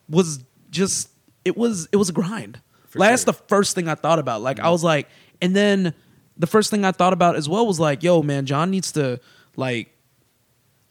[0.09, 1.09] was just
[1.45, 2.61] it was it was a grind.
[2.89, 4.43] For like, That's the first thing I thought about.
[4.43, 5.09] Like I was like,
[5.41, 5.95] and then
[6.37, 9.21] the first thing I thought about as well was like, yo, man, John needs to
[9.57, 9.95] like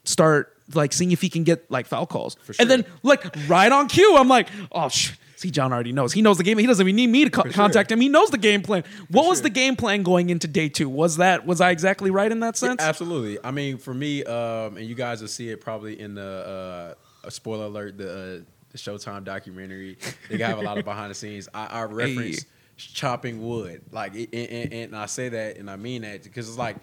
[0.04, 2.36] start like seeing if he can get like foul calls.
[2.44, 5.12] For And then like right on cue, I'm like, oh sh-
[5.44, 6.14] see, John already knows.
[6.14, 6.58] He knows the game.
[6.58, 7.96] He doesn't even need me to co- For contact sure.
[7.98, 8.02] him.
[8.02, 8.84] He knows the game plan.
[9.10, 9.44] What was sure.
[9.44, 10.90] the game plan going into day two?
[10.90, 12.82] Was that was I exactly right in that sense?
[12.82, 13.38] Absolutely.
[13.44, 17.28] I mean, for me, um, and you guys will see it probably in the uh,
[17.28, 19.98] a spoiler alert, the, uh, the Showtime documentary,
[20.30, 21.48] they have a lot of behind the scenes.
[21.54, 22.48] I, I reference Hey.
[22.78, 26.58] chopping wood, like, and, and, and I say that and I mean that because it's
[26.58, 26.78] like.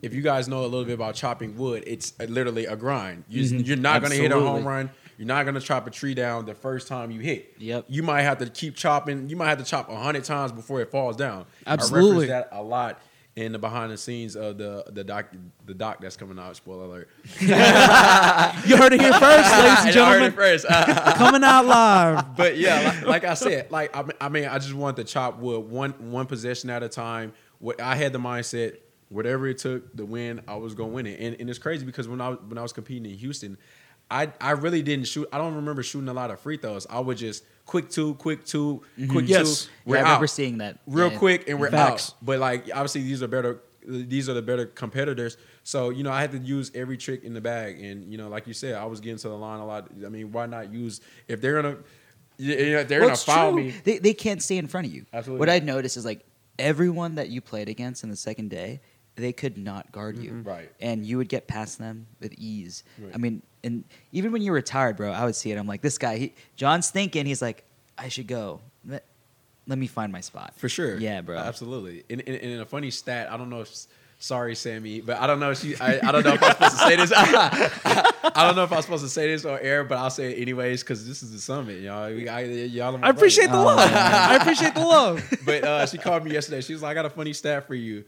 [0.00, 3.24] If you guys know a little bit about chopping wood, it's literally a grind.
[3.28, 3.66] You, Mhm.
[3.66, 4.90] You're not going to hit a home run.
[5.18, 7.54] You're not going to chop a tree down the first time you hit.
[7.58, 7.86] Yep.
[7.88, 9.28] You might have to keep chopping.
[9.28, 11.46] You might have to chop a hundred times before it falls down.
[11.66, 12.30] Absolutely.
[12.30, 13.00] I reference that a lot
[13.36, 15.26] in the behind the scenes of the the doc
[15.66, 16.56] the doc that's coming out.
[16.56, 17.08] Spoiler alert.
[18.66, 20.20] You heard it here first, ladies and I gentlemen.
[20.20, 20.66] heard it first.
[21.16, 22.36] Coming out live.
[22.36, 25.12] But yeah, like, like I said, like I mean, I mean, I just wanted to
[25.12, 27.32] chop wood one one possession at a time.
[27.58, 28.78] What I had the mindset,
[29.10, 31.20] whatever it took to win, I was gonna win it.
[31.20, 33.58] And, and it's crazy because when I when I was competing in Houston,
[34.10, 35.28] I I really didn't shoot.
[35.32, 36.86] I don't remember shooting a lot of free throws.
[36.88, 39.10] I would just quick two, quick 2 mm-hmm.
[39.10, 39.64] quick Yes.
[39.64, 39.70] two.
[39.70, 40.30] Yeah, We're I remember out.
[40.30, 40.78] seeing that.
[40.86, 41.18] real Yeah.
[41.18, 42.10] quick, and we're Facts.
[42.10, 42.16] out.
[42.22, 43.60] But like obviously these are better.
[43.88, 45.36] These are the better competitors.
[45.64, 48.28] So you know I had to use every trick in the bag, and you know
[48.28, 49.90] like you said, I was getting to the line a lot.
[50.04, 51.76] I mean, why not use if they're gonna.
[52.38, 53.62] Yeah, yeah, they're Well, gonna foul true.
[53.64, 53.74] me.
[53.82, 55.06] They, they can't stay in front of you.
[55.12, 55.38] Absolutely.
[55.40, 56.20] What I'd noticed is like
[56.58, 58.80] everyone that you played against in the second day,
[59.16, 60.30] they could not guard you.
[60.30, 60.46] Mhm.
[60.46, 60.70] Right.
[60.80, 62.84] And you would get past them with ease.
[62.98, 63.14] Right.
[63.14, 65.58] I mean, and even when you were tired, bro, I would see it.
[65.58, 67.64] I'm like, this guy, he, John's thinking, he's like,
[67.98, 68.60] I should go.
[68.86, 69.04] Let,
[69.66, 70.54] let me find my spot.
[70.56, 70.98] For sure.
[70.98, 71.38] Yeah, bro.
[71.38, 72.04] Absolutely.
[72.08, 73.70] And, and, and a funny stat, I don't know if
[74.18, 76.78] sorry, Sammy, but I don't know if she I, I don't know if I'm supposed
[76.78, 77.12] to say this.
[77.16, 78.12] I
[78.46, 80.82] don't know if I'm supposed to say this on air, but I'll say it anyways
[80.82, 82.08] because this is the summit, y'all.
[82.08, 83.92] We, I, y'all I appreciate the brothers.
[83.92, 83.92] love.
[83.94, 85.22] I appreciate the love.
[85.46, 86.60] but uh, she called me yesterday.
[86.60, 88.04] She was like, I got a funny stat for you.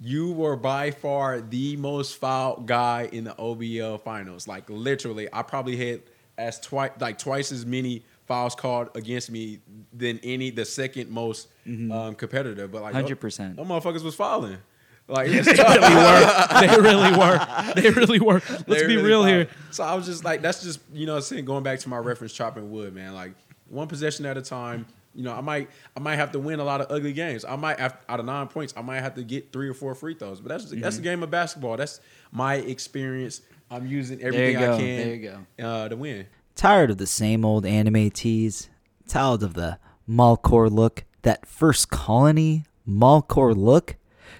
[0.00, 4.48] You were by far the most fouled guy in the OBL finals.
[4.48, 6.02] Like literally, I probably had
[6.36, 9.60] as twice like twice as many fouls called against me
[9.92, 12.66] than any the second most um, competitor.
[12.68, 13.56] But like 100%.
[13.56, 14.58] those motherfuckers was fouling.
[15.06, 16.56] Like they really were.
[16.60, 17.72] They really were.
[17.74, 18.42] They really were.
[18.66, 19.48] Let's they be really real here.
[19.70, 22.32] So I was just like, that's just you know, saying going back to my reference
[22.32, 23.14] chopping wood, man.
[23.14, 23.32] Like
[23.68, 24.86] one possession at a time.
[25.14, 27.44] You know, I might I might have to win a lot of ugly games.
[27.44, 29.94] I might have, out of nine points, I might have to get three or four
[29.94, 30.40] free throws.
[30.40, 31.04] But that's that's a Mhm.
[31.04, 31.76] game of basketball.
[31.76, 32.00] That's
[32.32, 33.40] my experience.
[33.70, 34.74] I'm using There everything you go.
[34.74, 35.66] I can There you go.
[35.66, 36.26] Uh, to win.
[36.54, 38.68] Tired of the same old anime teas?
[39.08, 41.04] Tired of the Malcore look?
[41.22, 43.96] That first colony Malcore look?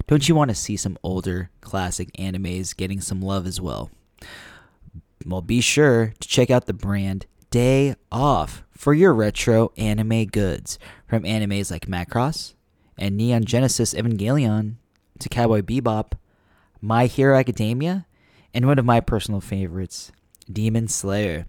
[0.06, 3.90] Don't you want to see some older classic animes getting some love as well?
[5.26, 10.76] Well, be sure to check out the brand Day Off for your retro anime goods.
[11.06, 12.54] From animes like Macross
[12.98, 14.74] and Neon Genesis Evangelion
[15.20, 16.14] to Cowboy Bebop,
[16.80, 18.08] My Hero Academia,
[18.52, 20.10] and one of my personal favorites,
[20.52, 21.46] Demon Slayer.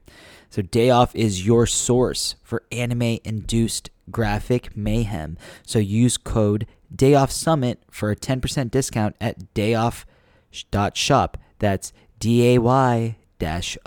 [0.51, 5.39] So, Day Off is your source for anime induced graphic mayhem.
[5.65, 11.37] So, use code Day Off Summit for a 10% discount at dayoff.shop.
[11.57, 13.15] That's D A Y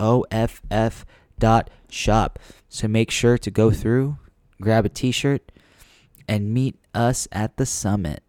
[0.00, 1.06] O F F
[1.38, 2.38] dot shop.
[2.68, 4.18] So, make sure to go through,
[4.60, 5.50] grab a t shirt,
[6.28, 8.22] and meet us at the summit.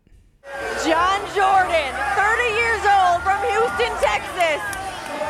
[0.85, 4.61] John Jordan, 30 years old from Houston, Texas.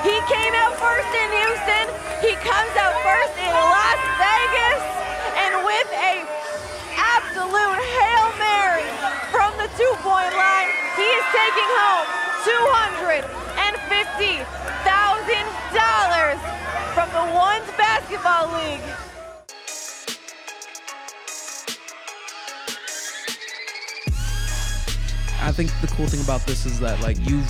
[0.06, 1.90] He came out first in Houston.
[2.22, 4.80] He comes out first in Las Vegas.
[5.42, 6.22] And with a
[6.96, 8.86] absolute Hail Mary
[9.34, 12.06] from the two-point line, he is taking home
[12.46, 14.99] $250,000
[17.10, 18.82] from the Ones Basketball League.
[25.42, 27.42] I think the cool thing about this is that like you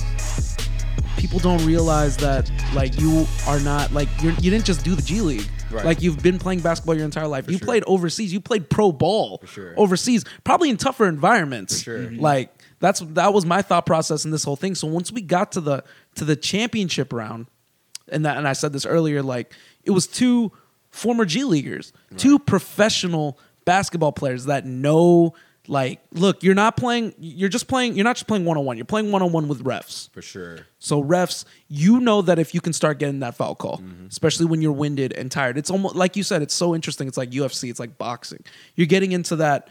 [1.16, 5.02] people don't realize that like you are not like you're, you didn't just do the
[5.02, 5.46] G League.
[5.70, 5.84] Right.
[5.84, 7.48] Like you've been playing basketball your entire life.
[7.48, 7.66] you sure.
[7.66, 8.32] played overseas.
[8.32, 9.74] You played pro ball sure.
[9.76, 11.78] overseas, probably in tougher environments.
[11.78, 11.98] For sure.
[11.98, 12.20] Mhm.
[12.20, 14.74] Like that's that was my thought process in this whole thing.
[14.74, 17.46] So once we got to the to the championship round,
[18.12, 19.52] and that and I said this earlier, like
[19.84, 20.52] it was two
[20.90, 25.34] former G leaguers, two professional basketball players that know
[25.68, 28.76] like look, you're not playing you're just playing you're not just playing one on one,
[28.76, 30.08] you're playing one on one with refs.
[30.10, 30.60] For sure.
[30.78, 34.06] So refs, you know that if you can start getting that foul call, Mm-hmm.
[34.06, 37.06] especially when you're winded and tired, it's almost like you said, it's so interesting.
[37.08, 38.42] It's like UFC, it's like boxing.
[38.74, 39.68] You're getting into that,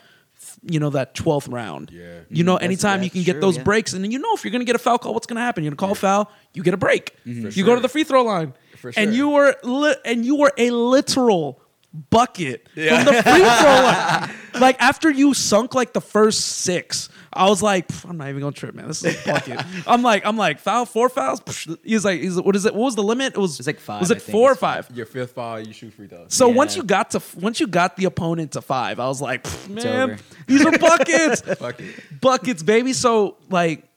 [0.63, 1.91] you know, that twelfth round.
[1.91, 2.21] Yeah.
[2.29, 3.63] You know, That's- anytime you that's can get true, those yeah.
[3.63, 5.63] breaks, and then you know if you're gonna get a foul call, what's gonna happen?
[5.63, 7.15] You're gonna call a foul, you get a break.
[7.25, 7.49] Mm-hmm.
[7.49, 10.35] For You go to the free throw line, For and you were li- and you
[10.37, 11.61] were a literal
[11.93, 13.03] bucket Yeah.
[13.03, 14.29] from the free throw line.
[14.59, 18.51] Like after you sunk like the first six, I was like, I'm not even gonna
[18.51, 18.87] trip, man.
[18.87, 19.61] This is a bucket.
[19.87, 21.41] I'm like, I'm like, foul, four fouls.
[21.83, 22.73] He's like, he's what is it?
[22.73, 23.33] What was the limit?
[23.35, 24.89] It was, It's like five, Was it four or five?
[24.93, 26.33] Your fifth foul, you shoot free throws.
[26.33, 26.55] So Yeah.
[26.55, 30.17] once you got to once you got the opponent to five, I was like, man,
[30.47, 32.19] these are buckets, Fuck it.
[32.19, 32.91] buckets, baby.
[32.93, 33.87] So like,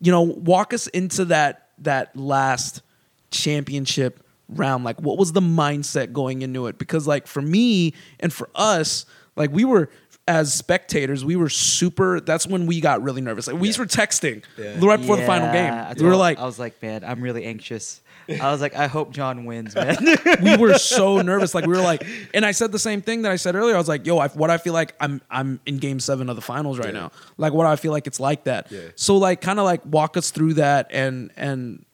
[0.00, 2.82] you know, walk us into that that last
[3.30, 4.84] championship round?
[4.84, 6.78] Like, what was the mindset going into it?
[6.78, 9.90] Because, like, for me and for us, like, we were
[10.26, 12.20] as spectators, we were super.
[12.20, 13.46] That's when we got really nervous.
[13.46, 15.66] Like, we were texting right before the final game.
[15.66, 18.00] Yeah, we were like, I was like, man, I'm really anxious.
[18.28, 19.96] I was like, I hope John wins, man.
[20.42, 21.54] we were so nervous.
[21.54, 23.74] Like we were like, and I said the same thing that I said earlier.
[23.74, 26.36] I was like, yo, I, what I feel like I'm I'm in game seven of
[26.36, 27.12] the finals right now.
[27.36, 28.70] Like what I feel like it's like that.
[28.70, 28.80] Yeah.
[28.94, 31.84] So like kind of like walk us through that and and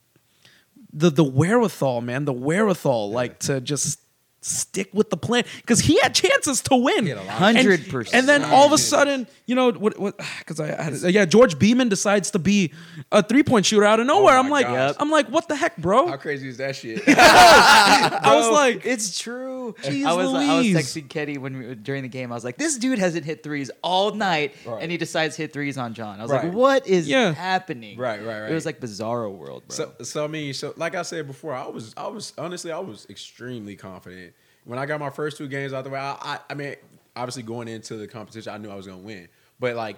[0.92, 4.00] the the wherewithal, man, the wherewithal, like to just
[4.42, 8.10] stick with the plan because he had chances to win, 100%.
[8.12, 9.98] And then all of a sudden, you know what?
[9.98, 10.16] What?
[10.38, 12.72] Because I, I had, yeah, George Beamon decides to be
[13.12, 14.36] a three point shooter out of oh nowhere.
[14.38, 14.94] I'm like, gosh.
[14.98, 16.06] I'm like, what the heck, bro?
[16.08, 17.02] How crazy is that shit?
[17.08, 19.74] I was like, it's true.
[19.82, 20.76] Jeez I was I was Louise.
[20.76, 22.32] texting Kenny when we, during the game.
[22.32, 24.82] I was like, this dude hasn't hit threes all night, Right.
[24.82, 26.18] and he decides to hit threes on John.
[26.18, 26.44] I was Right.
[26.44, 27.32] like, what is Yeah.
[27.34, 27.98] happening?
[27.98, 28.50] Right, right, right.
[28.50, 29.76] It was like Bizarro world, bro.
[29.76, 32.78] So, so I mean, so like I said before, I was, I was honestly, I
[32.78, 34.32] was extremely confident
[34.64, 35.98] when I got my first two games out the way.
[35.98, 36.76] I, I, I mean,
[37.16, 39.96] obviously going into the competition, I knew I was gonna win, but like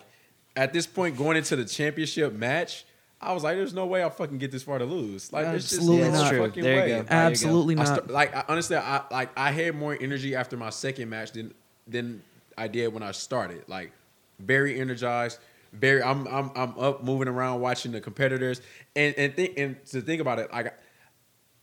[0.57, 2.85] at this point, going into the championship match.
[3.25, 5.69] I was like, "There's no way I'll fucking get this far to lose." Like, it's
[5.69, 6.35] just Absolutely no not.
[6.35, 6.89] Fucking There you way.
[6.89, 6.97] go.
[6.97, 7.31] Like, There you go.
[7.31, 7.87] Absolutely I not.
[7.87, 11.55] sta- like, I, honestly, I like I had more energy after my second match than
[11.87, 12.21] than
[12.59, 13.63] I did when I started.
[13.69, 13.93] Like,
[14.41, 15.39] very energized.
[15.73, 18.61] Very, I'm I'm I'm up, moving around, watching the competitors,
[18.97, 20.75] and and think and to think about it, like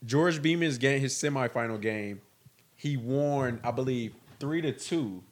[0.06, 2.22] George Beamon's game, his semifinal game,
[2.80, 5.22] he won, I believe, three to two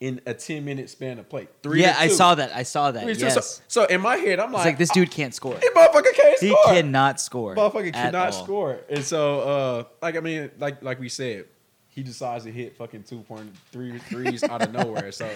[0.00, 1.48] in a ten minute span of play.
[1.62, 2.54] Three yeah, I saw that.
[2.54, 3.04] I saw that.
[3.04, 3.14] Three.
[3.14, 3.62] Yes.
[3.68, 5.56] So, so in my head, I'm like, like this dude can't score.
[5.58, 6.58] He motherfucker can't He score.
[6.66, 7.54] He cannot score.
[7.56, 8.44] Motherfucker cannot all.
[8.44, 8.80] score.
[8.90, 11.46] And so, uh, like I mean, like like we said,
[11.88, 15.10] he decides to hit fucking two point three threes out of nowhere.
[15.10, 15.30] So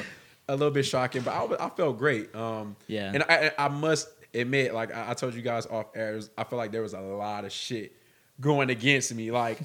[0.51, 2.35] a little bit shocking, but I, I felt great.
[2.35, 3.11] Um, Yeah.
[3.15, 6.59] and I, I must admit, like I, I told you guys off air, I feel
[6.59, 7.93] like there was a lot of shit
[8.41, 9.59] going against me, like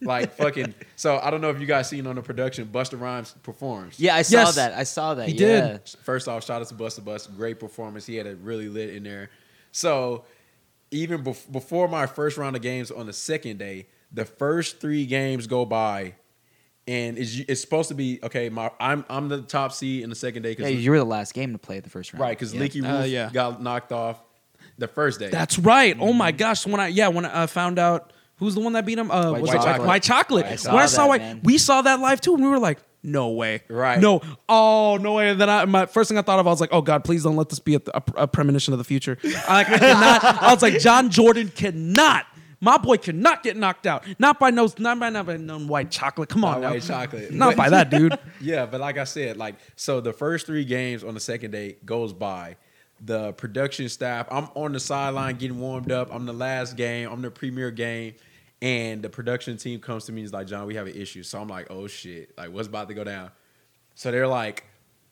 [0.00, 0.74] like fucking.
[0.96, 4.00] So I don't know if you guys seen on the production, Busta Rhymes performs.
[4.00, 4.54] Yeah, I saw Yes.
[4.56, 4.72] that.
[4.72, 5.28] I saw that.
[5.28, 5.60] He yeah.
[5.72, 5.88] did.
[6.02, 7.34] First off, shout out to Busta Bust.
[7.36, 8.06] Great performance.
[8.06, 9.30] He had it really lit in there.
[9.72, 10.24] So
[10.90, 15.06] even bef- before my first round of games on the second day, the first three
[15.06, 16.14] games go by,
[16.86, 18.48] and it's, it's supposed to be okay.
[18.48, 21.04] My I'm I'm the top seed in the second day Yeah, because you were the
[21.04, 22.20] last game to play the first round.
[22.20, 22.60] right because yeah.
[22.60, 23.30] Leaky Roof Uh, yeah.
[23.32, 24.22] got knocked off
[24.78, 25.28] the first day.
[25.30, 25.96] That's right.
[25.98, 26.66] Oh my gosh.
[26.66, 29.32] When I yeah, when I uh, found out who's the one that beat him, uh,
[29.32, 29.76] White was Chocolate.
[29.76, 30.44] it White, White Chocolate?
[30.46, 31.40] I when I saw that, White, man.
[31.44, 34.00] we saw that live too, and we were like, no way, Right.
[34.00, 35.28] No, oh no way.
[35.30, 37.22] And then I, my first thing I thought of, I was like, oh god, please
[37.22, 39.18] don't let this be a, a, a premonition of the future.
[39.22, 39.28] I,
[39.62, 40.24] like, I cannot.
[40.42, 42.24] I was like, John Jordan cannot.
[42.60, 44.06] My boy cannot get knocked out.
[44.18, 46.30] Not by no, not by not by no white chocolate.
[46.30, 46.70] Come on, Not now.
[46.70, 47.30] white chocolate.
[47.30, 48.18] Not But- by that, dude.
[48.40, 51.76] yeah, but like I said, like so the first three games on the second day
[51.84, 52.56] goes by.
[53.00, 56.14] The production staff, I'm on the sideline getting warmed up.
[56.14, 57.08] I'm the last game.
[57.10, 58.14] I'm the premier game,
[58.62, 61.22] and the production team comes to me and is like, "John, we have an issue."
[61.22, 62.36] So I'm like, "Oh shit!
[62.38, 63.30] Like, what's about to go down?"
[63.94, 64.64] So they're like,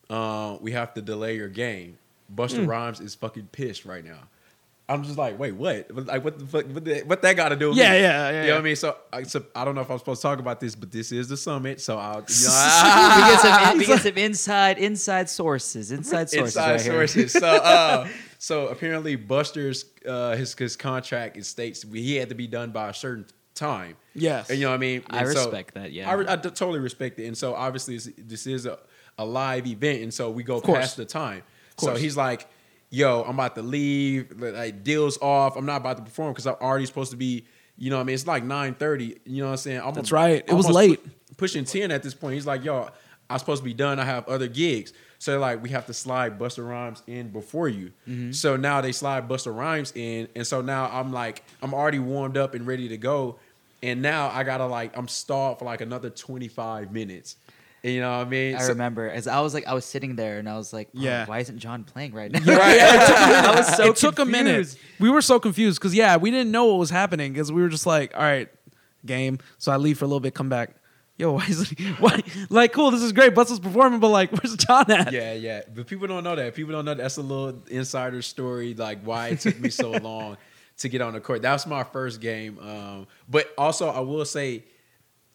[0.09, 1.97] uh, "We have to delay your game."
[2.33, 4.27] Busta Rhymes is fucking pissed right now.
[4.89, 5.87] I'm just like, wait, what?
[5.91, 6.65] Like, what the fuck?
[6.67, 7.69] What, the, what that got to do?
[7.69, 8.01] With Yeah, me?
[8.01, 8.75] yeah, yeah, You know what I mean?
[8.75, 11.11] So, I, so I don't know if I'm supposed to talk about this, but this
[11.13, 11.79] is the summit.
[11.79, 15.91] So I'll, you know, we get some we get some inside inside sources.
[15.91, 16.55] Inside sources.
[16.57, 16.91] inside right here.
[17.07, 17.31] sources.
[17.31, 18.07] So, uh,
[18.39, 22.89] so apparently, Busta's uh, his his contract it states he had to be done by
[22.89, 23.95] a certain time.
[24.13, 24.49] Yes.
[24.49, 25.03] And you know what I mean.
[25.09, 26.09] I And so respect that, yeah.
[26.09, 27.27] I, re- I d- totally respect it.
[27.27, 28.79] And so obviously, this, this is a,
[29.17, 31.43] a live event, and so we go past the time.
[31.77, 32.47] So he's like,
[32.93, 34.31] "Yo, I'm about to leave.
[34.39, 35.55] Like deals off.
[35.57, 38.05] I'm not about to perform because I'm already supposed to be." You know what I
[38.05, 38.13] mean?
[38.13, 39.19] It's like 9:30.
[39.25, 39.81] You know what I'm saying?
[39.83, 40.43] I'm That's right.
[40.47, 41.03] It was late.
[41.03, 42.35] pu- pushing 10 at this point.
[42.35, 42.87] He's like, "Yo,
[43.29, 43.99] I'm supposed to be done.
[43.99, 47.69] I have other gigs." So they're like, we have to slide Busta Rhymes in before
[47.69, 47.93] you.
[48.09, 48.33] Mm-hmm.
[48.33, 52.35] So now they slide Busta Rhymes in, and so now I'm like, I'm already warmed
[52.35, 53.39] up and ready to go,
[53.81, 57.37] and now I gotta like, I'm stalled for like another 25 minutes.
[57.83, 58.55] And you know what I mean?
[58.55, 60.89] I So- remember as I was like I was sitting there and I was like,
[60.93, 61.09] Yeah.
[61.21, 61.25] yeah.
[61.25, 62.39] why isn't John playing right now?
[62.39, 62.79] Right.
[62.81, 64.75] I was so it took a minute.
[64.99, 67.69] We were so confused because yeah, we didn't know what was happening because we were
[67.69, 68.47] just like, all right,
[69.05, 69.39] game.
[69.57, 70.75] So I leave for a little bit, come back.
[71.17, 71.85] Yo, why is he?
[71.99, 72.23] Why?
[72.49, 73.35] Like, cool, this is great.
[73.35, 75.11] Busta's performing, but like, where's John at?
[75.13, 75.61] Yeah, yeah.
[75.73, 76.55] But people don't know that.
[76.55, 80.37] People don't know that's a little insider story, like why it took me so long
[80.77, 81.43] to get on the court.
[81.43, 82.57] That was my first game.
[82.59, 84.63] Um, but also, I will say,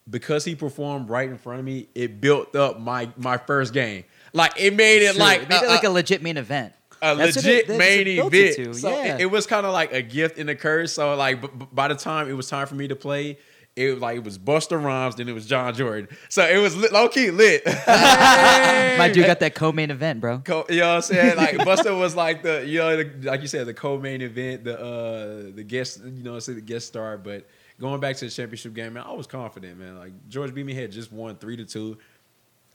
[0.09, 4.05] because he performed right in front of me, it built up my my first game.
[4.33, 5.21] Like it made it True.
[5.21, 6.73] like It made it like a- a legit main event.
[7.01, 8.77] a That's legit it- main what it built it event.
[8.77, 9.15] So yeah.
[9.17, 10.93] it, it was kind of like a gift and a curse.
[10.95, 13.39] So like, b- b- by the time it was time for me to play,
[13.77, 16.09] it was like it was Busta Rhymes, then it was John Jordan.
[16.29, 17.65] So it was lit, low key lit.
[17.65, 20.39] My dude got that co-main event, bro.
[20.41, 21.37] Co- you know what I'm saying?
[21.37, 24.79] Like Busta was like the you know the, like you said the co-main event, the
[24.81, 27.47] uh the guest you know say the guest star, but
[27.81, 29.97] going back to the championship game, man, I was confident, man.
[29.99, 31.99] Like George Beamon had just won three to two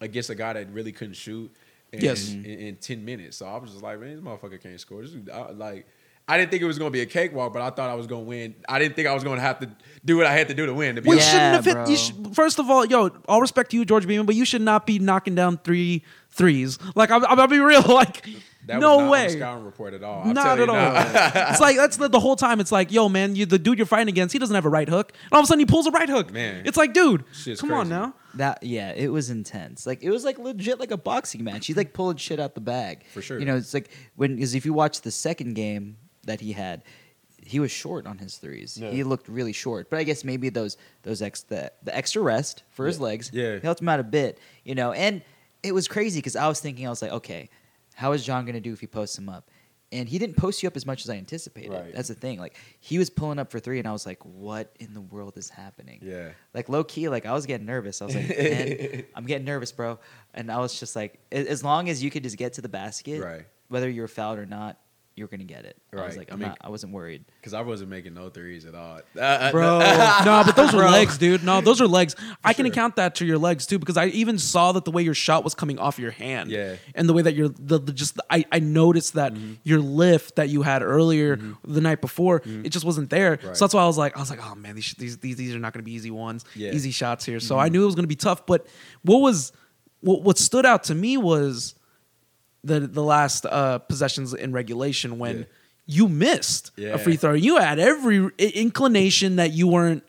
[0.02, 1.52] against a guy that really couldn't shoot.
[1.92, 2.32] In, Yes.
[2.32, 3.38] in, in ten minutes.
[3.38, 5.02] So I was just like, man, this motherfucker can't score.
[5.04, 5.86] This I, like,
[6.28, 8.24] I didn't think it was gonna be a cakewalk, but I thought I was gonna
[8.24, 8.56] win.
[8.68, 9.70] I didn't think I was gonna have to
[10.04, 10.96] do what I had to do to win.
[10.96, 11.30] To be We honest.
[11.32, 11.90] shouldn't have hit.
[11.90, 14.62] You should, first of all, yo, all respect to you, George Beamon, but you should
[14.64, 16.80] not be knocking down three threes.
[16.96, 17.82] Like, I'm, I'm gonna be real.
[17.88, 18.26] Like,
[18.66, 19.30] That was no not on the way.
[19.30, 20.22] scouting report at all.
[20.24, 20.94] I'm Not telling at you all.
[20.94, 21.50] now.
[21.52, 22.60] it's like that's the, the whole time.
[22.60, 24.88] It's like, yo, man, you the dude you're fighting against, he doesn't have a right
[24.88, 26.32] hook, and all of a sudden he pulls a right hook.
[26.32, 26.64] Man.
[26.66, 28.14] it's like, dude, Shit's come on now.
[28.36, 29.86] That yeah, it was intense.
[29.86, 31.68] Like it was like legit like a boxing match.
[31.68, 33.06] He's like pulling shit out the bag.
[33.14, 33.38] For sure.
[33.40, 36.84] You know, it's like when because if you watch the second game that he had,
[37.46, 38.78] he was short on his threes.
[38.82, 38.90] Yeah.
[38.92, 39.90] He looked really short.
[39.90, 43.60] But I guess maybe those those ex the, the extra rest for his legs Yeah.
[43.62, 44.40] helped him out a bit.
[44.64, 45.22] You know, and
[45.62, 47.50] it was crazy because I was thinking I was like, okay,
[47.96, 49.50] how is John gonna do if he posts him up?
[49.92, 51.72] And he didn't post you up as much as I anticipated.
[51.72, 51.94] Right.
[51.94, 52.40] That's the thing.
[52.40, 55.38] Like he was pulling up for three, and I was like, "What in the world
[55.38, 56.30] is happening?" Yeah.
[56.56, 58.02] like low key, like I was getting nervous.
[58.02, 60.00] I was like, man, I'm getting nervous, bro.
[60.34, 63.22] And I was just like, as long as you could just get to the basket,
[63.24, 63.46] Right.
[63.68, 64.80] whether you were fouled or not,
[65.16, 65.78] you were gonna get it.
[65.96, 67.24] I was like, I I'm mean- not, I wasn't worried.
[67.40, 69.00] Because I wasn't making no threes at all.
[69.20, 69.80] Uh, Bro,
[70.26, 71.44] no, but those are legs, dude.
[71.44, 72.16] No, those are legs.
[72.44, 72.72] I can sure.
[72.72, 75.44] account that to your legs too, because I even saw that the way your shot
[75.44, 76.50] was coming off your hand.
[76.50, 76.78] Yeah.
[76.96, 79.54] and the way that your the, the just I, I noticed that Mm-hmm.
[79.64, 83.38] your lift that you had earlier the night before it just wasn't there.
[83.38, 83.48] Mm-hmm.
[83.50, 83.58] Right.
[83.58, 85.56] So that's why I was like I was like oh man these these these, these
[85.56, 86.68] are not going to be easy ones, Yeah.
[86.70, 86.76] Mm-hmm.
[86.76, 87.40] easy shots here.
[87.40, 88.46] So I knew it was going to be tough.
[88.46, 88.66] But
[89.04, 89.52] what was
[90.02, 91.76] what what stood out to me was
[92.64, 95.44] the the last uh, possessions in regulation when Yeah.
[95.86, 96.90] you missed Yeah.
[96.94, 97.34] a free throw.
[97.34, 100.04] You had every inclination that you weren't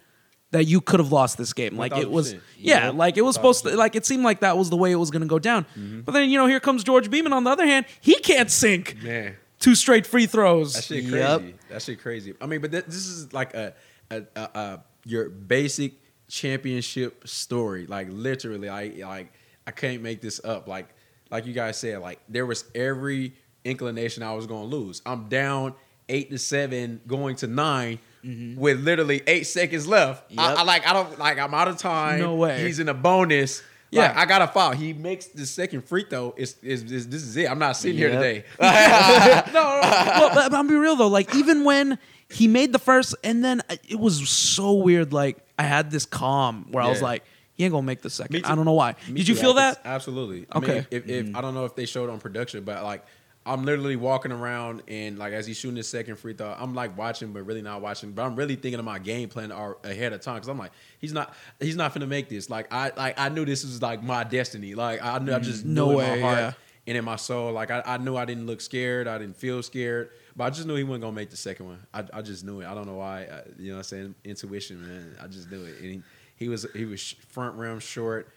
[0.52, 1.76] that you could have lost this game.
[1.76, 2.40] Like it was, 1000%.
[2.58, 3.76] yeah, like it was supposed to.
[3.76, 5.64] Like it seemed like that was the way it was going to go down.
[5.76, 6.02] Mm-hmm.
[6.02, 7.32] But then you know here comes George Beamon.
[7.32, 9.34] On the other hand, he can't sink Man.
[9.58, 10.74] two straight free throws.
[10.74, 11.18] That shit crazy.
[11.18, 11.42] Yep.
[11.70, 12.34] That shit crazy.
[12.40, 13.74] I mean, but th- this is like a,
[14.12, 15.94] a, a, a your basic
[16.28, 17.86] championship story.
[17.86, 19.32] Like literally, I like
[19.66, 20.68] I can't make this up.
[20.68, 20.94] Like
[21.34, 23.32] like you guys said, like there was every
[23.64, 25.02] inclination I was gonna lose.
[25.04, 25.74] I'm down
[26.08, 28.60] eight to seven, going to 9 mm-hmm.
[28.60, 30.30] with literally eight seconds left.
[30.38, 30.58] I, Yep.
[30.58, 32.20] I like I don't like I'm out of time.
[32.20, 32.62] No way.
[32.62, 33.64] He's in a bonus.
[33.90, 34.12] Yeah.
[34.12, 34.72] Yeah, I got a foul.
[34.72, 36.34] He makes the second free throw.
[36.36, 37.50] It's, it's, it's- this is it.
[37.50, 38.44] I'm not sitting here today.
[38.60, 41.08] no, no, well, but, but I'm be real though.
[41.08, 41.98] Like even when
[42.30, 45.12] he made the first, and then it was so weird.
[45.12, 47.24] Like I had this calm where I was like,
[47.54, 48.44] he ain't gonna make the second.
[48.44, 48.96] I don't know why.
[49.08, 49.40] Me Did you too.
[49.40, 49.80] feel that?
[49.84, 50.46] Absolutely.
[50.50, 50.74] I Okay.
[50.74, 51.36] mean, if, if mm-hmm.
[51.36, 53.04] I don't know if they showed on production, but like
[53.46, 56.96] I'm literally walking around and like as he's shooting his second free throw, I'm like
[56.96, 58.12] watching, but really not watching.
[58.12, 59.52] But I'm really thinking of my game plan
[59.84, 62.48] ahead of time because I'm like, he's not, he's not gonna make this.
[62.48, 64.74] Like I, like I knew this was like my destiny.
[64.74, 66.52] Like I knew, I just mm, No knew way, in my heart yeah.
[66.86, 67.52] and in my soul.
[67.52, 69.06] Like I, I knew I didn't look scared.
[69.06, 70.10] I didn't feel scared.
[70.34, 71.86] But I just knew he wasn't gonna make the second one.
[71.92, 72.66] I, I just knew it.
[72.66, 73.20] I don't know why.
[73.30, 75.16] I, you know, what I'm saying intuition, man.
[75.22, 75.76] I just knew it.
[75.80, 76.02] And he,
[76.36, 78.28] he was he was front rim short,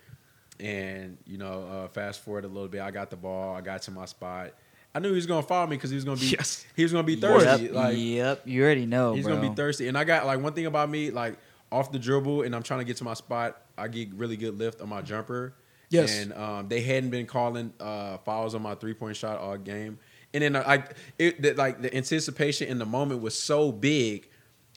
[0.60, 2.82] and you know, uh, fast forward a little bit.
[2.82, 3.56] I got the ball.
[3.56, 4.54] I got to my spot.
[4.96, 6.66] I knew he was gonna follow me because he was gonna be Yes.
[6.76, 7.66] he was gonna be thirsty.
[7.66, 9.36] Yep, Like yep, you already know, he's bro.
[9.36, 9.88] gonna be thirsty.
[9.88, 11.38] And I got like one thing about me, like
[11.72, 13.62] off the dribble, and I'm trying to get to my spot.
[13.78, 15.54] I get really good lift on my jumper.
[15.90, 16.18] Yes.
[16.20, 20.00] And um, they hadn't been calling uh, fouls on my three point shot all game.
[20.34, 20.84] And then I,
[21.18, 24.28] it the, like the anticipation in the moment was so big,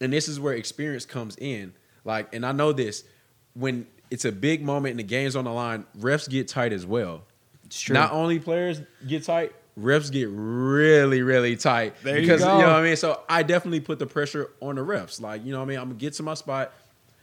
[0.00, 1.72] and this is where experience comes in.
[2.04, 3.04] Like, and I know this
[3.54, 6.84] when it's a big moment and the game's on the line, refs get tight as
[6.84, 7.22] well.
[7.64, 7.94] It's true.
[7.94, 11.94] Not only players get tight, refs get really, really tight.
[12.02, 12.58] There you because go.
[12.58, 12.96] know what I mean?
[12.96, 15.20] So I definitely put the pressure on the refs.
[15.20, 15.78] Like, you know what I mean?
[15.78, 16.72] I'm gonna get to my spot,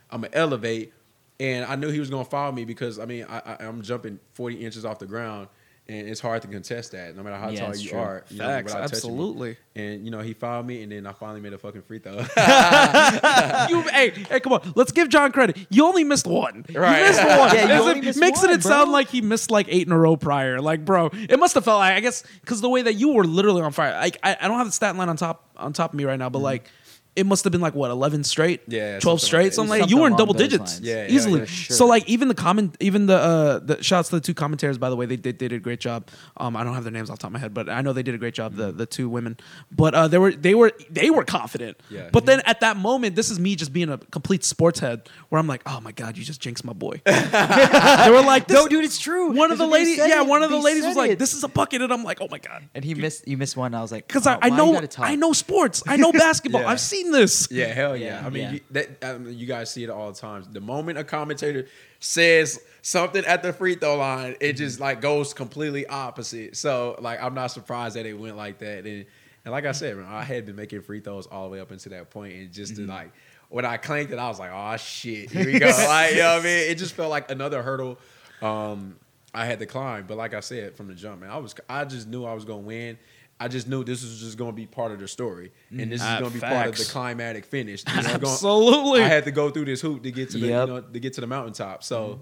[0.09, 0.93] I'm gonna elevate.
[1.39, 4.19] And I knew he was gonna follow me because I mean I, I, I'm jumping
[4.34, 5.49] 40 inches off the ground,
[5.90, 8.00] and it's hard to contest that no matter how Yeah, tall you true.
[8.00, 8.24] are.
[8.30, 8.98] You know, Facts, without touching me.
[9.16, 9.58] absolutely.
[9.76, 12.14] And you know he fouled me, and then I finally made a fucking free throw.
[12.18, 14.74] you, hey, hey, come on.
[14.76, 15.58] Let's give John credit.
[15.70, 16.66] You only missed one.
[16.74, 17.00] Right.
[17.00, 17.56] You missed one.
[17.56, 18.72] Yeah, you As only if- missed makes one, it bro.
[18.72, 20.60] sound like he missed like eight in a row prior.
[20.62, 23.26] Like, bro, it must have felt like I guess because the way that you were
[23.26, 23.94] literally on fire.
[23.94, 26.20] Like, I, I don't have the stat line on top on top of me right
[26.20, 26.46] now, but mm-hmm.
[26.46, 26.72] like.
[27.18, 28.72] It must have been like what eleven straight, Mm-hmm.
[28.72, 29.55] Yeah, twelve something straight, like that.
[29.55, 30.80] something like Something you were in double digits.
[30.80, 31.39] Yeah, yeah, easily.
[31.41, 31.76] yeah, sure.
[31.76, 34.78] So like even the comment, even the uh, the shouts to the two commentators.
[34.78, 36.07] By the way, they did they did a great job.
[36.38, 37.91] Um, I don't have their names off the top of my head, but I know
[37.93, 38.55] they did a great job.
[38.55, 39.38] The the two women,
[39.72, 41.78] but uh, they were they were they were confident.
[41.89, 42.09] Yeah.
[42.11, 45.39] But then at that moment, this is me just being a complete sports head, where
[45.39, 47.01] I'm like, oh my god, you just jinxed my boy.
[47.05, 49.32] they were like, no, dude, it's true.
[49.32, 51.11] One of the Because when they ladies, yeah, it, one of the ladies was like,
[51.11, 51.20] it.
[51.20, 52.68] this is a bucket, and I'm like, oh my god.
[52.76, 53.28] And he missed.
[53.28, 53.74] You missed one.
[53.74, 54.80] I was like, Because oh, I, I know?
[54.99, 55.84] I know sports.
[55.88, 56.65] I know basketball.
[56.65, 57.47] I've seen this.
[57.51, 58.22] Yeah, hell yeah.
[58.22, 58.51] Yeah, I mean, yeah.
[58.53, 60.45] You, that um, you guys see it all the time.
[60.51, 61.68] The moment a commentator
[61.99, 64.58] says something at the free throw line, it Mm-hmm.
[64.58, 66.55] just like goes completely opposite.
[66.58, 68.86] So like, I'm not surprised that it went like that.
[68.86, 69.05] And
[69.45, 71.72] and like I said, man, I had been making free throws all the way up
[71.72, 72.86] until that point, and just Mm-hmm.
[72.88, 73.12] to like
[73.49, 75.68] when I clanked it, I was like, oh shit, here we go.
[75.88, 76.70] like, you know what I mean?
[76.70, 77.97] It just felt like another hurdle
[78.41, 78.97] um,
[79.34, 80.05] I had to climb.
[80.05, 82.43] But like I said from the jump, man, I was I just knew I was
[82.45, 82.97] gonna win.
[83.40, 86.02] I just knew this was just going to be part of the story, and this
[86.02, 87.82] is Ah, going to be part of the climatic finish.
[87.88, 89.02] Is gonna- Absolutely.
[89.04, 90.68] I had to go through this hoop to get to the Yep.
[90.68, 91.84] you know, to get to the mountaintop.
[91.84, 92.22] So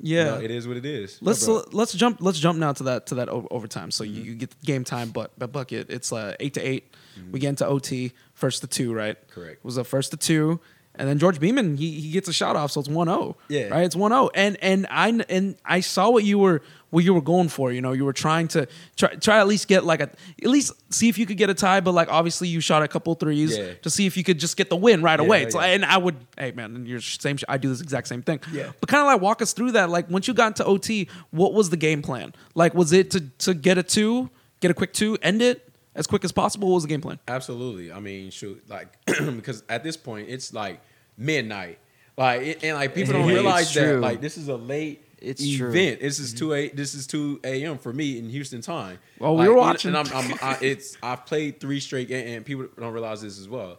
[0.00, 0.24] Yeah.
[0.24, 1.18] you know, it is what it is.
[1.22, 3.90] Let's let's jump let's jump now to that to that o- overtime.
[3.92, 4.14] So Mm-hmm.
[4.14, 5.88] you, you get game time, but but bucket.
[5.88, 6.94] It's uh, eight to 8
[7.32, 9.16] We get into OT, first to two, right?
[9.16, 9.32] Mm-hmm.
[9.40, 9.58] Correct.
[9.58, 10.60] It was a first to two,
[10.98, 13.34] and then George Beamon he, he gets a shot off, so it's 1-0.
[13.48, 13.68] Yeah.
[13.68, 13.84] right.
[13.84, 14.30] It's 1-0.
[14.34, 17.72] and and I and I saw what you were what you were going for.
[17.72, 18.66] You know, you were trying to
[18.96, 20.04] try try at least get like a
[20.42, 22.88] at least see if you could get a tie, but like obviously you shot a
[22.88, 23.74] couple threes Yeah.
[23.82, 25.42] to see if you could just get the win right Yeah, away.
[25.42, 27.36] yeah, like, and I would, hey man, you're same.
[27.48, 28.40] I do this exact same thing.
[28.52, 28.70] Yeah.
[28.80, 29.90] But kind of like walk us through that.
[29.90, 32.32] Like once you got into OT, what was the game plan?
[32.54, 34.30] Like was it to to get a two,
[34.60, 35.65] get a quick two, end it
[35.96, 36.68] as quick as possible?
[36.68, 37.18] What was the game plan?
[37.26, 37.90] Absolutely.
[37.90, 40.80] I mean, shoot, like because at this point it's like
[41.18, 41.78] midnight,
[42.16, 45.72] like it, and like people don't realize that like this is a late It's event.
[45.72, 46.08] true.
[46.08, 47.78] This is two a this is two a.m.
[47.78, 48.98] for me in Houston time.
[49.18, 49.94] Well, we Like, were and- watching.
[49.94, 53.38] and I'm, I'm I, it's I've played three straight, and, and people don't realize this
[53.40, 53.78] as well.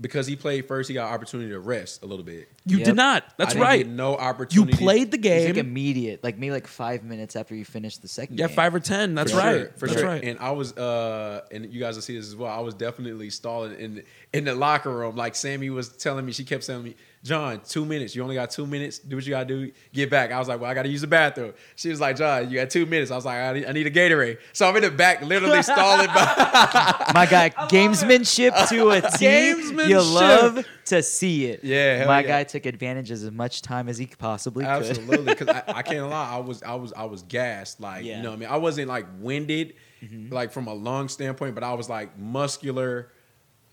[0.00, 2.48] Because he played first, he got opportunity to rest a little bit.
[2.64, 2.84] You Yep.
[2.86, 3.22] did not.
[3.22, 3.84] I That's didn't right.
[3.84, 4.76] get no You opportunity.
[4.78, 5.46] played the It's game.
[5.48, 8.56] like immediate, like maybe like five minutes after you finished the second yeah, game.
[8.56, 9.14] five or ten.
[9.14, 9.52] That's For right.
[9.58, 10.08] sure, for That's sure.
[10.08, 10.24] right.
[10.24, 12.50] And I was, uh, and you guys will see this as well.
[12.50, 15.16] I was definitely stalling in in the locker room.
[15.16, 18.14] Like Sammy was telling me, she kept telling me, "John, two minutes.
[18.14, 18.98] You only got two minutes.
[18.98, 19.72] Do what you gotta do.
[19.92, 22.48] Get back." I was like, "Well, I gotta use the bathroom." She was like, "John,
[22.48, 24.76] you got two minutes." I was like, "I need, I need a Gatorade." So I'm
[24.76, 26.06] in the back, literally stalling.
[26.06, 29.06] By, My guy, gamesmanship to a T.
[29.26, 29.88] Gamesmanship.
[29.88, 31.64] You love to see it.
[31.64, 32.28] Yeah, My yeah.
[32.28, 34.70] guy took advantage of as much time as he possibly could.
[34.70, 36.30] Absolutely, because I, I can't lie.
[36.34, 37.80] I was, I was, I was gassed.
[37.80, 38.18] Like Yeah.
[38.18, 40.32] you know, what I mean, I wasn't like winded, mm-hmm.
[40.32, 43.10] like from a lung standpoint, but I was like muscular,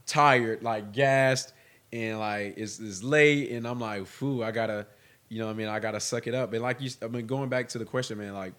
[0.07, 1.53] tired, like gassed,
[1.93, 4.87] and like it's, it's late, and I'm like, "Foo, I gotta,
[5.29, 7.27] you know, what I mean, I gotta suck it up." And like you, I mean,
[7.27, 8.53] going back to the question, man, like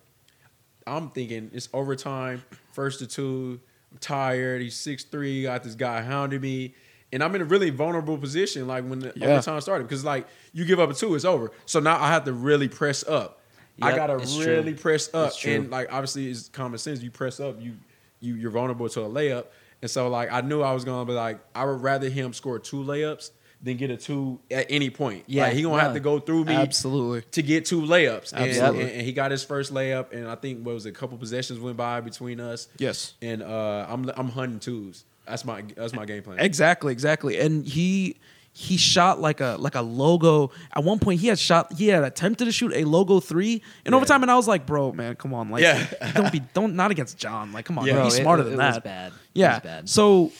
[0.86, 2.42] I'm thinking it's overtime,
[2.72, 3.61] first to two.
[3.92, 4.61] I'm tired.
[4.62, 5.42] He's six three.
[5.42, 6.74] Got this guy hounding me,
[7.12, 8.66] and I'm in a really vulnerable position.
[8.66, 9.28] Like when the Yeah.
[9.32, 11.51] overtime started, because like you give up a two, it's over.
[11.66, 13.40] So now I have to really press up.
[13.80, 14.46] I gotta it's true.
[14.46, 17.01] really press up, and like obviously it's common sense.
[17.01, 17.74] You press up, you
[18.20, 19.46] you you're vulnerable to a layup,
[19.83, 22.59] and so like I knew I was gonna be like I would rather him score
[22.59, 23.31] two layups
[23.62, 25.24] than get a two at any point.
[25.26, 27.22] Yeah, like, he gonna have to go through me Absolutely.
[27.33, 28.33] to get two layups.
[28.33, 28.83] And- Absolutely.
[28.83, 31.18] And, and he got his first layup, and I think what was it, a couple
[31.18, 32.68] possessions went by between us.
[32.79, 33.14] Yes.
[33.20, 35.05] And uh, I'm I'm hunting twos.
[35.26, 36.39] That's my that's my game plan.
[36.39, 37.39] Exactly, exactly.
[37.39, 38.16] And he
[38.61, 40.50] he shot like a like a logo.
[40.74, 43.94] At one point, he had shot he had attempted to shoot a logo three in
[43.94, 45.86] overtime, and I was like, bro, man, come on, like, Yeah.
[46.14, 47.92] don't be don't not against John, like, come on, Yeah.
[47.92, 48.82] bro, Bro, he's smarter it than was that.
[48.82, 49.12] bad.
[49.12, 49.54] It Yeah.
[49.54, 49.88] was bad.
[49.88, 50.32] So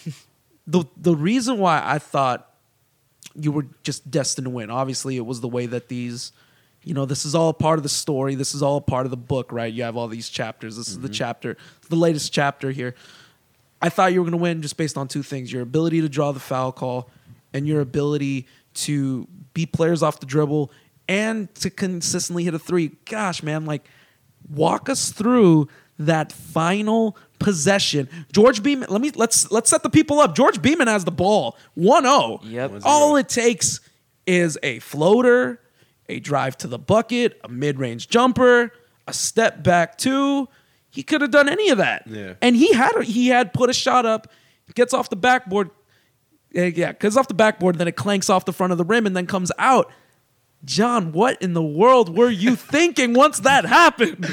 [0.67, 2.51] the the reason why I thought
[3.37, 6.33] you were just destined to win, obviously, it was the way that these.
[6.85, 8.35] You know, this is all part of the story.
[8.35, 9.71] This is all part of the book, right?
[9.71, 10.77] You have all these chapters.
[10.77, 11.13] This is the mm-hmm.
[11.13, 11.57] chapter,
[11.91, 12.95] the latest chapter here.
[13.83, 16.09] I thought you were going to win just based on two things your ability to
[16.09, 17.11] draw the foul call
[17.53, 20.71] and your ability to beat players off the dribble
[21.09, 22.93] and to consistently hit a three.
[23.07, 23.85] Gosh, man, like
[24.49, 25.69] walk us through
[25.99, 28.09] that final possession.
[28.33, 30.35] George Beamon, let me let's let's set the people up.
[30.35, 31.57] George Beamon has the ball.
[31.77, 32.41] 1-0.
[32.45, 32.83] Yep.
[32.85, 33.81] All it takes
[34.27, 35.61] is a floater,
[36.09, 38.73] a drive to the bucket, a mid-range jumper,
[39.07, 40.49] a step back two.
[40.91, 42.05] He could have done any of that.
[42.07, 42.35] Yeah.
[42.41, 44.31] And he had he had put a shot up,
[44.75, 45.71] gets off the backboard.
[46.51, 49.17] Yeah, because off the backboard, then it clanks off the front of the rim and
[49.17, 49.91] then comes out.
[50.65, 54.27] John, what in the world were you thinking once that happened?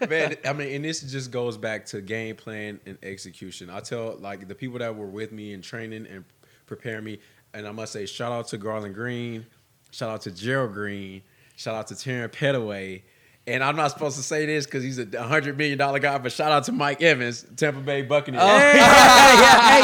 [0.08, 3.68] Man, I mean, and this just goes back to game plan and execution.
[3.68, 6.24] I tell like the people that were with me in training and
[6.66, 7.18] preparing me,
[7.52, 9.44] and I must say, shout out to Garlon Green,
[9.90, 11.22] shout out to Gerald Green,
[11.56, 13.02] shout out to Terran Petteway.
[13.44, 16.30] And I'm not supposed to say this because he's a hundred million dollar guy, but
[16.30, 18.40] shout out to Mike Evans, Tampa Bay Buccaneers.
[18.40, 19.80] Oh, Hey, yeah, hey,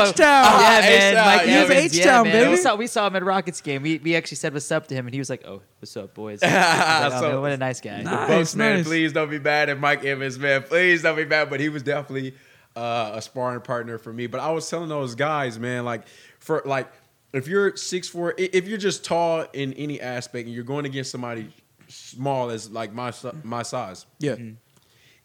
[0.00, 0.44] he's H-Town.
[0.44, 0.82] Yeah, man.
[1.12, 1.52] H-Town, Mike yeah.
[1.54, 2.50] Evans, H-Town, yeah, man.
[2.50, 3.82] We saw, we saw him at Rockets game.
[3.82, 6.14] We, we actually said what's up to him, and he was like, "Oh, what's up,
[6.14, 7.98] boys?" He's like, oh, So- man, what a nice guy.
[7.98, 8.86] The Nice, Bucs, man, nice.
[8.86, 10.64] please don't be mad at Mike Evans, man.
[10.64, 11.48] Please don't be mad.
[11.48, 12.34] But he was definitely
[12.74, 14.26] uh, a sparring partner for me.
[14.26, 16.02] But I was telling those guys, man, like
[16.40, 16.88] for like
[17.32, 21.12] if you're six four, if you're just tall in any aspect, and you're going against
[21.12, 21.50] somebody
[21.96, 24.36] small as like my my size, Yeah.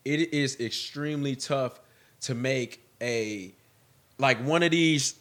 [0.06, 1.80] it is extremely tough
[2.22, 3.54] to make a
[4.18, 5.16] like one of these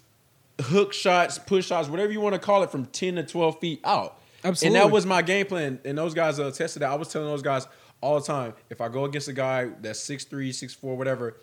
[0.61, 3.81] hook shots, push shots, whatever you want to call it, from ten to twelve feet
[3.85, 4.19] out.
[4.45, 4.79] Absolutely.
[4.79, 5.81] And that was my game plan.
[5.85, 6.91] And those guys uh, tested that.
[6.91, 7.67] I was telling those guys
[8.01, 11.37] all the time, if I go against a guy that's 6'3", 6'4", whatever,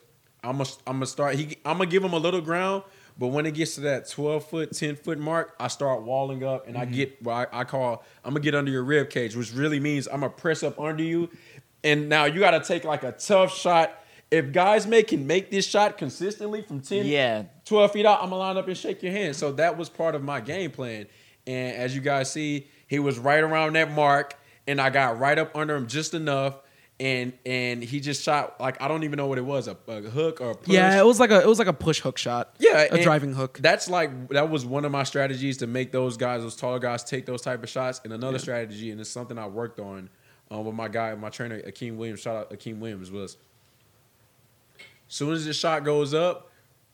[0.44, 1.36] I'm gonna I'm gonna start.
[1.36, 2.84] He I'm gonna give him a little ground,
[3.20, 6.68] But when it gets to that 12 foot, 10 foot mark, I start walling up
[6.68, 6.94] and I mm-hmm.
[6.94, 10.08] get what I, I call I'm gonna get under your rib cage, which really means
[10.08, 11.30] I'm gonna press up under you.
[11.84, 14.04] And now you gotta take like a tough shot.
[14.30, 17.44] If guys make can make this shot consistently from 10, Yeah.
[17.66, 19.36] 12 feet out, I'm gonna line up and shake your hand.
[19.36, 21.08] So that was part of my game plan.
[21.48, 24.36] And as you guys see, he was right around that mark,
[24.68, 26.56] and I got right up under him just enough.
[27.00, 30.02] And and he just shot like I don't even know what it was a, a
[30.02, 30.74] hook or a push.
[30.74, 32.56] Yeah, it was like a it was like a push hook shot.
[32.58, 33.60] Yeah, a driving hook.
[33.62, 37.04] That's like that was one of my strategies to make those guys, those taller guys,
[37.04, 38.02] take those type of shots.
[38.04, 38.42] And another Yeah.
[38.42, 40.10] strategy, and it's something I worked on
[40.50, 42.22] um, with my guy, my trainer, Akeem Williams.
[42.22, 43.38] Shout out Akeem Williams was.
[45.08, 46.50] Soon as the shot goes up,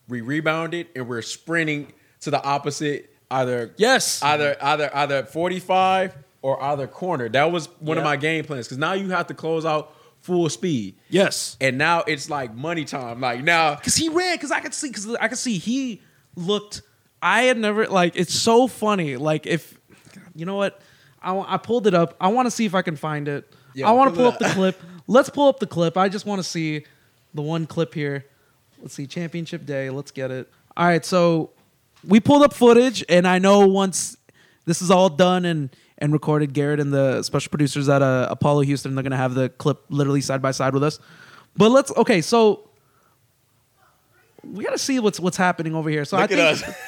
[0.10, 5.60] we rebound it and we're sprinting to the opposite, either yes, either either either forty
[5.60, 7.28] five or either corner.
[7.30, 10.48] That was one of my game plans because now you have to close out full
[10.50, 10.98] speed.
[11.10, 13.22] Yes, and now it's like money time.
[13.22, 16.04] Like now, because he ran because I could see because I could see he
[16.36, 16.84] looked.
[17.22, 19.18] I had never like it's so funny.
[19.18, 19.80] Like if
[20.36, 20.80] you know what,
[21.22, 22.16] I I pulled it up.
[22.22, 23.52] I want to see if I can find it.
[23.74, 24.82] Yeah, I want to pull pull up the clip.
[25.08, 25.98] Let's pull up the clip.
[25.98, 26.86] I just want to see
[27.34, 28.26] the one clip here.
[28.82, 29.90] Let's see championship day.
[29.90, 30.52] Let's get it.
[30.76, 31.52] All right, so
[32.06, 34.18] we pulled up footage, and I know once
[34.66, 38.62] this is all done and and recorded, Garrett and the special producers at uh, Apollo
[38.62, 41.00] Houston, they're gonna have the clip literally side by side with us.
[41.56, 42.70] But let's okay, so
[44.44, 46.06] we gotta see what's what's happening over here.
[46.06, 46.78] So Look I at think, us.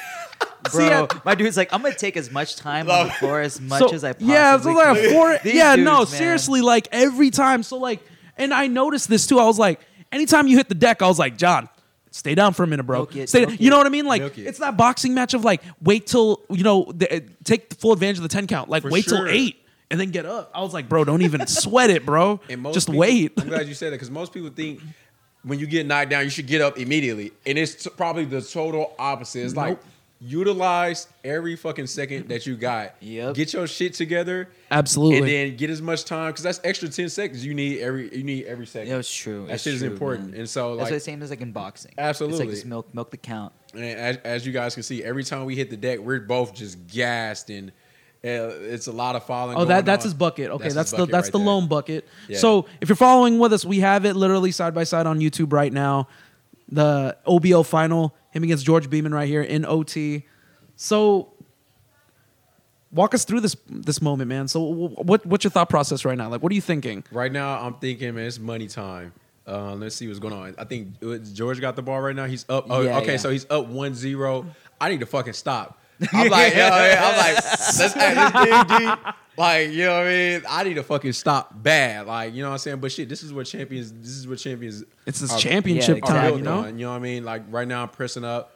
[0.70, 3.40] See, Bro, I- my dude's like, I'm gonna take as much time on the floor
[3.40, 5.12] as much So- as I possibly yeah, so like can.
[5.12, 6.06] four, yeah, dudes, no, man.
[6.06, 7.62] seriously, like every time.
[7.62, 8.00] So like,
[8.36, 9.38] and I noticed this too.
[9.38, 9.80] I was like,
[10.12, 11.68] anytime you hit the deck, I was like, John,
[12.16, 12.98] stay down for a minute, bro.
[13.00, 14.06] Milk it, stay, milk you know what I mean?
[14.06, 14.46] Like, Milk it.
[14.46, 17.92] it's that boxing match of like, wait till you know, the, eh, take the full
[17.92, 18.68] advantage of the ten count.
[18.70, 19.26] Like, For wait sure.
[19.26, 20.50] till eight and then get up.
[20.54, 22.40] I was like, bro, don't even sweat it, bro.
[22.48, 23.32] And most Just people- wait.
[23.38, 24.80] I'm glad you said that because most people think
[25.44, 28.42] when you get knocked down, you should get up immediately, and it's t- probably the
[28.42, 29.44] total opposite.
[29.44, 29.84] It's like Nope.
[30.18, 32.94] Utilize every fucking second that you got.
[33.00, 33.34] Yep.
[33.34, 34.48] Get your shit together.
[34.70, 35.18] Absolutely.
[35.18, 37.44] And then get as much time because that's extra ten seconds.
[37.44, 38.88] You need every you need every second.
[38.88, 39.46] Yeah, it's true.
[39.46, 40.30] That It's shit is important.
[40.32, 40.40] man.
[40.40, 41.92] And so that's like what the same as like in boxing.
[41.98, 42.36] Absolutely.
[42.38, 43.52] it's like just milk, milk the count.
[43.74, 46.54] And as, as you guys can see, every time we hit the deck, we're both
[46.54, 47.70] just gassed and
[48.24, 49.56] uh, it's a lot of falling.
[49.56, 50.08] Oh, that that's on.
[50.08, 50.50] his bucket.
[50.50, 51.46] Okay, his that's, the that's right the there.
[51.46, 52.08] lone bucket.
[52.28, 52.38] Yeah.
[52.38, 55.52] So if you're following with us, we have it literally side by side on YouTube
[55.52, 56.08] right now.
[56.68, 60.24] The OBO final, him against George Beamon right here in OT.
[60.74, 61.32] So
[62.92, 64.48] walk us through this this moment, man.
[64.48, 66.28] So what what's your thought process right now?
[66.28, 67.04] Like, what are you thinking?
[67.12, 69.12] Right now, I'm thinking, man, it's money time.
[69.46, 70.54] Uh, let's see what's going on.
[70.58, 72.24] I think uh, George got the ball right now.
[72.24, 72.66] He's up.
[72.68, 73.16] Oh, Yeah, okay, yeah.
[73.16, 74.46] so he's up 1-0.
[74.80, 75.80] I need to fucking stop.
[76.12, 79.12] I'm like, yo, I'm like, let's add this big G.
[79.38, 80.42] Like, you know what I mean?
[80.48, 82.06] I need to fucking stop bad.
[82.06, 82.78] Like, you know what I'm saying?
[82.80, 83.92] But shit, this is what champions.
[83.92, 84.84] This is what champions.
[85.06, 86.58] It's this are- championship are time, you know?
[86.60, 87.24] on, you know what I mean?
[87.24, 88.52] Like right now, I'm pressing up.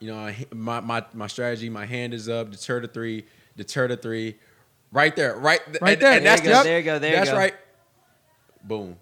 [0.00, 1.68] You know, my my my strategy.
[1.70, 2.50] My hand is up.
[2.50, 3.24] Deter the three.
[3.56, 4.36] Deter the three.
[4.92, 5.36] Right there.
[5.36, 5.60] Right.
[5.80, 6.12] Right and- there.
[6.12, 7.36] And that's There you go, the- there you go, there you That's go.
[7.36, 7.54] right.
[8.64, 8.96] Boom.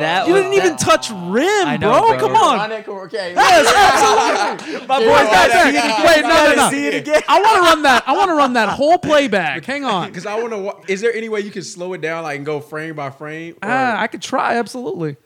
[0.00, 2.08] That You was- didn't even that- touch rim, I know, bro.
[2.10, 2.18] bro.
[2.18, 2.72] Come on.
[2.72, 3.32] Okay.
[3.34, 4.86] Yes, absolutely.
[4.86, 5.62] My boy's right got to there.
[5.64, 6.06] see it again.
[6.06, 6.70] Wait, no, no, no.
[6.70, 7.22] See it again.
[7.28, 8.04] I want to run that.
[8.06, 9.64] I want to run that whole playback.
[9.64, 10.08] Hang on.
[10.10, 10.52] Because I want
[10.86, 10.92] to.
[10.92, 13.54] Is there any way you can slow it down, like and go frame by frame?
[13.62, 14.56] Or- Ah, I could try.
[14.56, 15.16] Absolutely.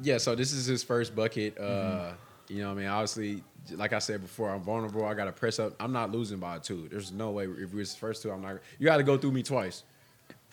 [0.00, 0.18] yeah.
[0.18, 1.58] So this is his first bucket.
[1.58, 2.14] Uh, Mm-hmm.
[2.48, 3.42] You know, what I mean, obviously,
[3.72, 5.04] like I said before, I'm vulnerable.
[5.04, 5.74] I got to press up.
[5.80, 6.86] I'm not losing by two.
[6.88, 8.58] There's no way if it's the first two, I'm not.
[8.78, 9.82] You got to go through me twice.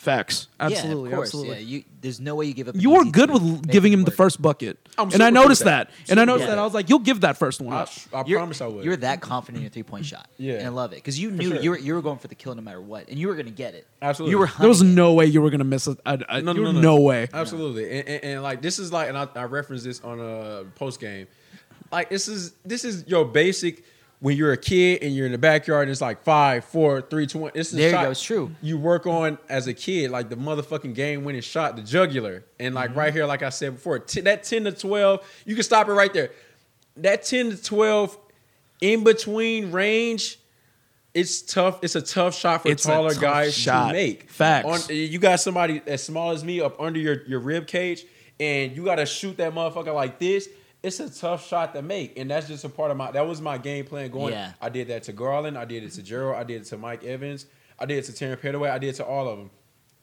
[0.03, 0.49] Facts.
[0.59, 1.11] Absolutely.
[1.11, 1.29] yeah, of course.
[1.29, 1.59] absolutely.
[1.59, 2.75] Yeah, you, there's no way you give up.
[2.77, 5.63] You were easy good with giving it him the first bucket, I'm and I noticed
[5.63, 5.87] that.
[5.87, 6.11] that.
[6.11, 6.59] And I noticed good that.
[6.59, 7.89] I was like, "You'll give that first one." I, up.
[8.11, 8.83] I You're, promise I would.
[8.83, 10.27] You're that confident in your three point shot.
[10.37, 10.55] Yeah.
[10.55, 11.61] and I love it because you knew sure.
[11.61, 13.45] you were you were going for the kill no matter what, and you were going
[13.45, 13.87] to get it.
[14.01, 14.31] Absolutely.
[14.31, 14.49] you were.
[14.59, 15.97] There was no way you were gonna miss it.
[16.05, 16.99] I, I, No, no, no, no, no.
[16.99, 17.29] way.
[17.31, 20.65] Absolutely, and, and, and like this is like, and I, I referenced this on a
[20.75, 21.27] post game.
[21.93, 23.85] Like this is this is your basic
[24.23, 27.27] when you're a kid and you're in the backyard and it's like five, four, three,
[27.27, 27.51] two, one.
[27.53, 28.51] This is There you shot go, it's true.
[28.61, 32.73] You work on as a kid, like the motherfucking game winning shot, the jugular, and
[32.73, 32.99] like Mm-hmm.
[32.99, 35.91] right here, like I said before, t- that ten to twelve, you can stop it
[35.91, 36.31] right there.
[36.97, 38.17] That ten to twelve
[38.79, 40.39] in between range.
[41.13, 41.83] It's tough.
[41.83, 43.89] It's a tough shot for It's taller guys shot.
[43.89, 44.29] to make.
[44.31, 44.89] Facts.
[44.89, 48.05] On- you got somebody as small as me up under your, your rib cage,
[48.39, 50.47] and you got to shoot that motherfucker like this.
[50.83, 53.09] It's a tough shot to make, and that's just a part of my.
[53.11, 54.33] That was my game plan going.
[54.33, 54.51] Yeah.
[54.61, 55.55] I did that to Garlon.
[55.57, 56.35] I did it to Gerald.
[56.35, 57.45] I did it to Mike Evans.
[57.79, 58.69] I did it to Terry Petteway.
[58.69, 59.49] I did it to all of them,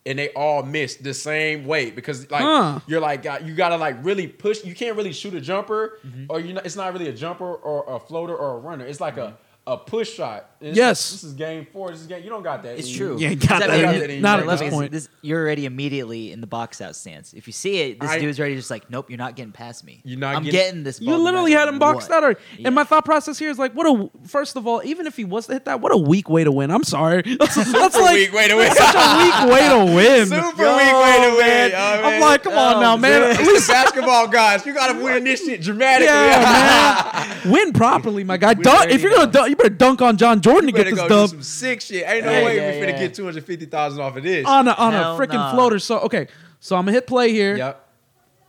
[0.07, 2.81] and they all missed the same way because like Huh.
[2.87, 4.65] you're like got- you gotta like really push.
[4.65, 6.25] You can't really shoot a jumper, Mm-hmm.
[6.31, 8.87] or you know it's not really a jumper or a floater or a runner.
[8.87, 9.37] It's like a
[9.73, 10.47] a push shot.
[10.61, 11.11] And Yes.
[11.13, 11.91] this is game four.
[11.91, 12.23] This is game.
[12.23, 12.79] You don't got that.
[12.79, 13.13] It's in true.
[13.15, 13.19] You.
[13.21, 14.75] You ain't got Does that mean in- it- in not your at Love this is
[14.75, 14.93] point.
[14.93, 17.33] This, you're already immediately in the box out stance.
[17.33, 19.85] If you see it, this I- dude's already just like, nope, you're not getting past
[19.85, 20.03] me.
[20.05, 21.01] You're not I'm getting- getting, this.
[21.01, 22.25] You ball no literally had him boxed out.
[22.25, 22.41] Already.
[22.65, 25.25] And my thought process here is like, what a first of all, even if he
[25.25, 26.71] was to hit that, what a weak way to win.
[26.71, 28.75] I'm sorry, that's, that's like weak way to win.
[28.75, 29.17] Such a
[29.47, 30.27] weak way to win.
[30.27, 30.45] Super
[30.77, 31.73] weak way to win.
[31.75, 33.21] Oh, I'm like, come on Oh, now, man.
[33.23, 33.31] man.
[33.41, 36.07] At least, basketball guys, you gotta win this shit dramatically.
[36.07, 37.51] yeah, man.
[37.53, 38.55] Win properly, my guy.
[38.91, 41.37] If you're gonna you better dunk on John Jordan to get this go dub do
[41.37, 42.05] some sick shit.
[42.09, 42.99] Ain't no Yeah, way yeah, we finna yeah.
[42.99, 44.47] get two hundred fifty thousand off of this.
[44.47, 45.55] on a on a freaking nah.
[45.55, 45.79] floater.
[45.79, 46.29] So okay,
[46.61, 47.57] so I'm gonna hit play here.
[47.57, 47.87] Yep.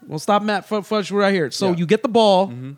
[0.07, 1.51] We'll stop Matt Fu- Fudge right here.
[1.51, 1.75] So Yeah.
[1.77, 2.71] you get the ball, Mm-hmm.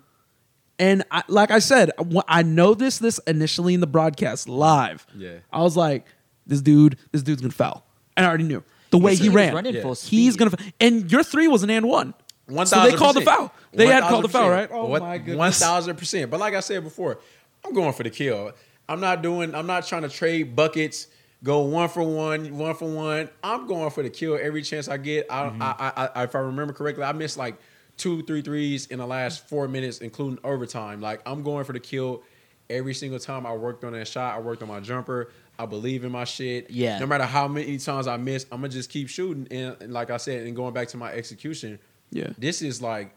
[0.79, 1.91] and I, like I said,
[2.27, 5.05] I noticed this initially in the broadcast live.
[5.15, 5.35] Yeah.
[5.51, 6.05] I was like,
[6.45, 7.85] this dude, this dude's gonna foul,
[8.17, 9.53] and I already knew the way he he ran.
[9.53, 9.81] running Yeah.
[9.83, 12.13] full He's gonna, and your three was an and one.
[12.47, 13.53] One So they called the foul.
[13.71, 14.51] They had called the foul, 1000%.
[14.51, 14.69] right?
[14.71, 15.37] Oh One- my goodness.
[15.37, 16.29] One thousand percent.
[16.29, 17.19] But like I said before,
[17.65, 18.51] I'm going for the kill.
[18.89, 19.55] I'm not doing.
[19.55, 21.07] I'm not trying to trade buckets.
[21.43, 23.29] Go one for one, one for one.
[23.43, 25.27] I'm going for the kill every chance I get.
[25.29, 25.61] I, Mm-hmm.
[25.61, 27.55] I, I, I, if I remember correctly, I missed like
[27.97, 31.01] two, three threes in the last four minutes, including overtime.
[31.01, 32.23] Like I'm going for the kill
[32.69, 34.35] every single time I worked on that shot.
[34.35, 35.31] I worked on my jumper.
[35.59, 36.69] I believe in my shit.
[36.69, 36.97] Yeah.
[36.99, 39.47] No matter how many times I miss, I'm gonna just keep shooting.
[39.51, 41.79] And, and like I said, and going back to my execution.
[42.09, 42.29] Yeah.
[42.37, 43.13] This is like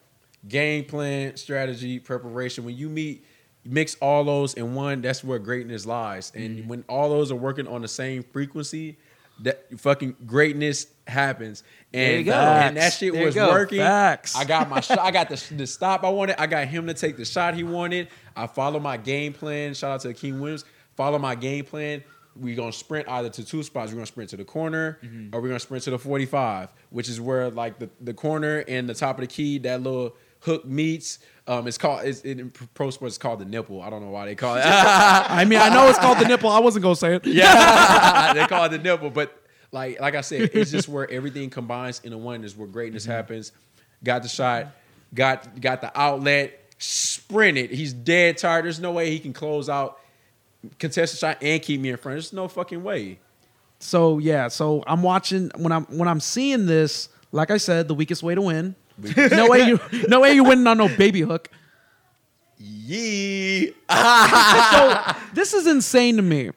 [0.49, 2.65] game plan, strategy, preparation.
[2.65, 3.25] When you meet,
[3.67, 6.33] mix all those in one, that's where greatness lies.
[6.35, 6.69] And Mm-hmm.
[6.69, 8.97] when all those are working on the same frequency,
[9.41, 11.63] that fucking greatness happens.
[11.93, 12.33] And, There you go.
[12.33, 13.51] and that shit There was go.
[13.51, 13.79] working.
[13.79, 14.35] Facts.
[14.35, 14.99] I got my shot.
[14.99, 16.41] I got the, the stop I wanted.
[16.41, 18.09] I got him to take the shot he wanted.
[18.35, 19.75] I follow my game plan.
[19.75, 20.65] Shout out to King Williams.
[20.97, 22.03] Follow my game plan.
[22.35, 23.91] We're gonna sprint either to two spots.
[23.93, 25.35] We're gonna sprint to the corner, Mm-hmm.
[25.35, 28.87] or we're gonna sprint to the 45, which is where like the, the corner and
[28.89, 30.15] the top of the key, that little
[30.47, 31.19] hook meets.
[31.47, 33.17] Um, it's called it's, in pro sports.
[33.17, 33.83] It's called the nipple.
[33.83, 34.61] I don't know why they call it.
[34.65, 36.49] I mean, I know it's called the nipple.
[36.49, 37.27] I wasn't gonna say it.
[37.27, 39.11] Yeah, they call it the nipple.
[39.11, 39.39] But
[39.71, 42.43] like like I said, it's just where everything combines in a one.
[42.43, 43.13] Is where greatness Mm-hmm.
[43.13, 43.53] happens.
[44.03, 44.69] Got the shot.
[45.15, 46.59] Got got the outlet.
[46.79, 47.71] Sprinted.
[47.71, 48.65] He's dead tired.
[48.65, 49.99] There's no way he can close out,
[50.79, 52.15] contest the shot, and keep me in front.
[52.17, 53.19] There's no fucking way.
[53.79, 57.09] So yeah, so I'm watching when I'm when I'm seeing this.
[57.33, 58.75] Like I said, the weakest way to win.
[58.99, 61.51] No way you no way you winning on no baby hook.
[62.59, 63.73] Yee.
[63.91, 65.03] so
[65.35, 66.51] this is insane to me.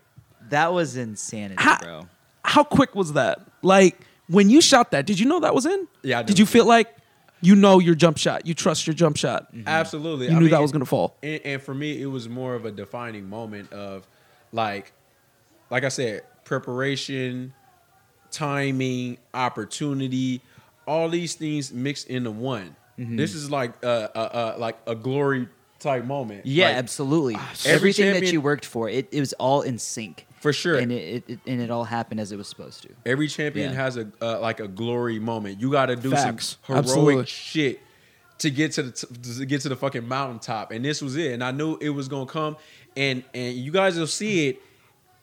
[0.49, 2.07] That was insanity, How- bro.
[2.43, 3.41] How quick was that?
[3.61, 5.87] Like when you shot that, did you know that was in?
[6.01, 6.95] Yeah, I Did you feel like
[7.41, 8.45] you know your jump shot?
[8.47, 9.53] You trust your jump shot.
[9.53, 9.67] Mm-hmm.
[9.67, 10.27] Absolutely.
[10.27, 11.15] You I knew mean, that was gonna fall.
[11.21, 14.07] And, and for me, it was more of a defining moment of
[14.51, 14.93] like,
[15.69, 17.53] like I said, preparation,
[18.31, 20.41] timing, opportunity,
[20.89, 22.75] all these things mixed into one.
[22.97, 23.15] Mhm.
[23.17, 25.47] This is like a, a, a like a glory
[25.79, 26.45] type moment.
[26.45, 27.35] Yeah, Like, absolutely.
[27.35, 30.25] every Everything that you worked for, it, it was all in sync.
[30.41, 30.77] For sure.
[30.77, 32.89] And it, it, and it all happened as it was supposed to.
[33.05, 33.77] Every champion Yeah.
[33.83, 35.61] has a uh, like a glory moment.
[35.61, 36.57] You got to do Facts.
[36.65, 37.25] some heroic Absolutely.
[37.25, 37.79] shit
[38.39, 41.33] to get to the to get to the fucking mountaintop, and this was it.
[41.33, 42.55] And I knew it was gonna come,
[42.97, 44.61] and and you guys will see it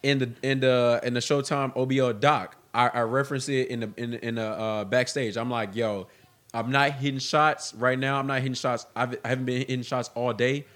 [0.03, 2.57] in the in the in the Showtime OBL doc.
[2.77, 5.37] I, I reference it in the in in the uh, backstage.
[5.37, 6.07] I'm like, yo,
[6.55, 8.19] I'm not hitting shots right now.
[8.19, 8.87] I'm not hitting shots.
[8.95, 10.67] I've, I haven't been hitting shots all day,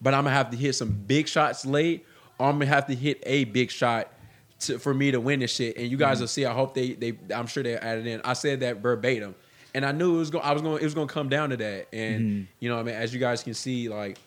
[0.00, 2.06] but I'm gonna have to hit some big shots late,
[2.38, 4.12] I'm gonna have to hit a big shot
[4.60, 5.76] to, for me to win this shit.
[5.76, 6.22] And you guys Mm-hmm.
[6.22, 6.44] will see.
[6.46, 7.14] I hope they they.
[7.34, 8.20] I'm sure they added in.
[8.24, 9.34] I said that verbatim,
[9.74, 10.44] and I knew it was going.
[10.44, 10.80] I was going.
[10.80, 11.88] It was going to come down to that.
[11.92, 12.38] And Mm-hmm.
[12.42, 12.46] Mhm.
[12.60, 14.18] you know, I mean, as you guys can see, like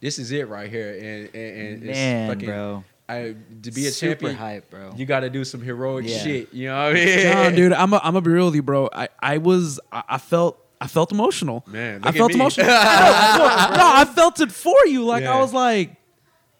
[0.00, 0.90] this is it right here.
[0.94, 2.84] And and, and Man, it's fucking, bro.
[3.12, 4.94] I, to be a Super champion, hype, bro.
[4.96, 6.18] You got to do some heroic Yeah.
[6.18, 6.52] shit.
[6.54, 7.24] You know what I mean?
[7.24, 8.88] Nah, dude, I'm a, I'm gonna be real with you, bro.
[8.92, 11.64] I, I was I, I felt I felt emotional.
[11.66, 12.34] Man, I look at felt me.
[12.36, 12.66] emotional.
[12.68, 15.04] no, no, I felt it for you.
[15.04, 15.96] Like I was like,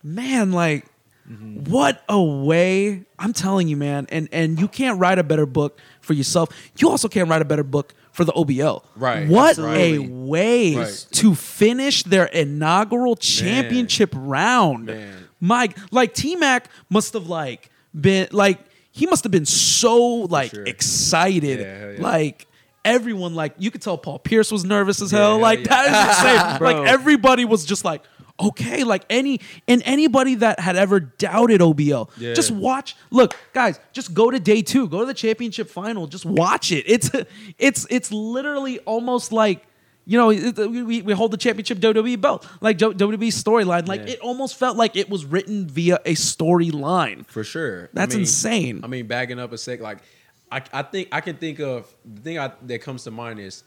[0.03, 0.87] man, like
[1.31, 1.71] Mm-hmm.
[1.71, 3.05] what a way.
[3.17, 4.07] I'm telling you, man.
[4.11, 6.49] And and you can't write a better book for yourself.
[6.79, 8.83] You also can't write a better book for the OBL.
[8.97, 11.07] Right, What a way Right.
[11.13, 14.87] to finish their inaugural championship round.
[14.87, 15.22] Man.
[15.43, 17.69] Mike, like T Mac must have like
[17.99, 18.61] been like
[18.93, 20.65] he must have been so like sure.
[20.65, 21.61] excited.
[21.61, 22.01] Yeah, yeah.
[22.01, 22.47] Like
[22.85, 25.33] everyone, like you could tell Paul Pierce was nervous as hell.
[25.33, 25.67] hell like yeah.
[25.69, 26.59] that is insane.
[26.63, 28.03] Like everybody was just like,
[28.41, 32.35] okay, like any and anybody that had ever doubted OBL, Yeah.
[32.35, 32.95] just watch.
[33.11, 36.85] Look, guys, just go to day two, go to the championship final, just watch it.
[36.87, 37.11] It's
[37.59, 39.67] it's it's literally almost like.
[40.05, 40.29] You know,
[40.69, 43.87] we, we- hold the championship WWE belt, like WWE storyline.
[43.87, 44.15] Like Yeah.
[44.15, 47.27] it almost felt like it was written via a storyline.
[47.27, 47.89] For sure.
[47.93, 48.81] That's I mean- insane.
[48.83, 49.99] I mean, backing up a sec, like
[50.51, 53.63] I, I think I can think of the thing I, that comes to mind is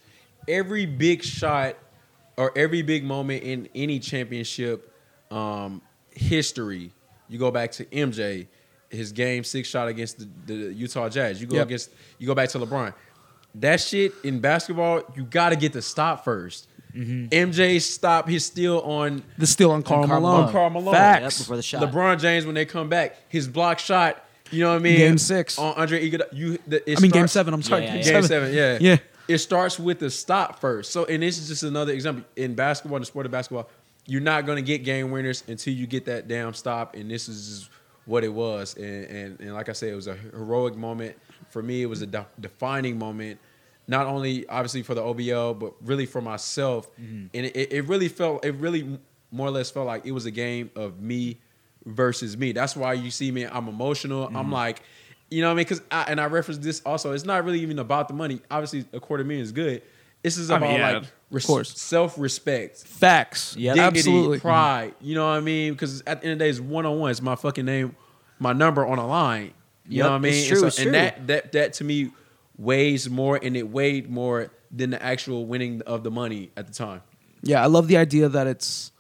[0.48, 1.76] every big shot
[2.38, 4.92] or every big moment in any championship
[5.32, 5.82] um,
[6.12, 6.92] history
[7.30, 8.48] You go back to MJ,
[8.90, 11.42] his game six shot against the, the Utah Jazz.
[11.42, 11.66] You go Yep.
[11.68, 12.94] against you go back to LeBron.
[13.60, 17.78] That shit in basketball, you got to get the stop 1st MJ mm-hmm.
[17.80, 20.44] stop his steal on The steal on Karl Karl Malone.
[20.46, 20.94] on Karl Malone.
[20.94, 21.40] Facts.
[21.40, 21.82] Yep, before the shot.
[21.82, 24.24] LeBron James when they come back, his block shot.
[24.52, 24.98] You know what I mean?
[24.98, 25.60] Game six.
[25.60, 26.28] on Andre Iguodala.
[26.32, 27.54] You, the, it I mean, game seven.
[27.54, 28.28] I'm sorry, Yeah, game, yeah, Game seven.
[28.28, 28.78] seven, yeah.
[28.80, 28.98] Yeah.
[29.28, 30.92] It starts with the stop first.
[30.92, 32.24] So, and this is just another example.
[32.36, 33.70] In basketball, in the sport of basketball,
[34.06, 36.96] you're not going to get game winners until you get that damn stop.
[36.96, 37.70] And this is
[38.06, 38.76] what it was.
[38.78, 41.18] And, and, and like I said, it was a heroic moment.
[41.50, 43.40] For me, it was a de- defining moment,
[43.88, 46.90] not only obviously for the OBL, but really for myself.
[47.00, 47.28] Mm-hmm.
[47.34, 49.00] And it, it really felt, it really
[49.32, 51.40] more or less felt like it was a game of me
[51.86, 52.52] versus me.
[52.52, 54.28] That's why you see me, I'm emotional.
[54.28, 54.54] I'm mm-hmm.
[54.54, 54.82] like,
[55.30, 55.66] you know what I mean?
[55.66, 57.12] Because I, and I reference this also.
[57.12, 58.42] It's not really even about the money.
[58.50, 59.82] Obviously, a quarter million is good.
[60.24, 61.80] This is I about mean, yeah, like res- course.
[61.80, 63.56] self-respect, Facts.
[63.56, 63.76] Yep.
[63.76, 64.40] dignity, absolutely.
[64.40, 64.96] pride.
[65.00, 65.74] You know what I mean?
[65.74, 67.12] Because at the end of the day, it's one on one.
[67.12, 67.96] It's my fucking name,
[68.40, 69.54] my number on a line.
[69.88, 70.34] You Yep, know what I mean?
[70.34, 72.12] it's And true, so- and that that that to me
[72.58, 76.74] weighs more, and it weighed more than the actual winning of the money at the
[76.74, 77.02] time.
[77.42, 78.92] Yeah, I love the idea that it's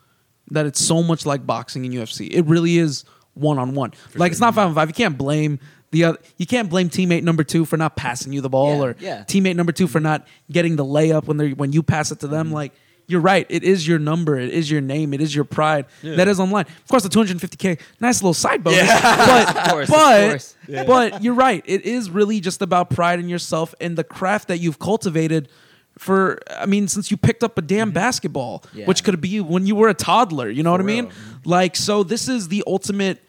[0.51, 2.29] that it's so much like boxing and UFC.
[2.31, 3.03] It really is
[3.33, 3.93] one on one.
[4.15, 4.87] Like it's not five on five.
[4.89, 5.59] You can't blame
[5.91, 6.19] the other.
[6.37, 9.23] You can't blame teammate number two for not passing you the ball, Yeah, or yeah.
[9.23, 12.27] teammate number two for not getting the layup when they when you pass it to
[12.27, 12.47] them.
[12.47, 12.55] Mm-hmm.
[12.55, 12.73] Like
[13.07, 13.45] you're right.
[13.49, 14.37] It is your number.
[14.37, 15.13] It is your name.
[15.13, 15.85] It is your pride.
[16.01, 16.15] Yeah.
[16.15, 16.65] That is online.
[16.67, 18.87] Of course, the 250k, nice little side bonus.
[18.87, 20.55] But Of course, but course.
[20.87, 21.61] but you're right.
[21.67, 25.49] It is really just about pride in yourself and the craft that you've cultivated
[25.97, 28.85] for I mean since you picked up a damn basketball, Yeah.
[28.85, 31.09] which could be when you were a toddler, you know what I mean?
[31.45, 33.23] Like so this is the ultimate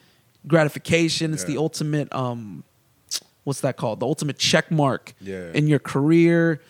[0.49, 1.33] gratification.
[1.33, 2.65] It's the ultimate um
[3.45, 4.01] what's that called?
[4.01, 5.51] The ultimate check mark Yeah.
[5.55, 6.61] in your career,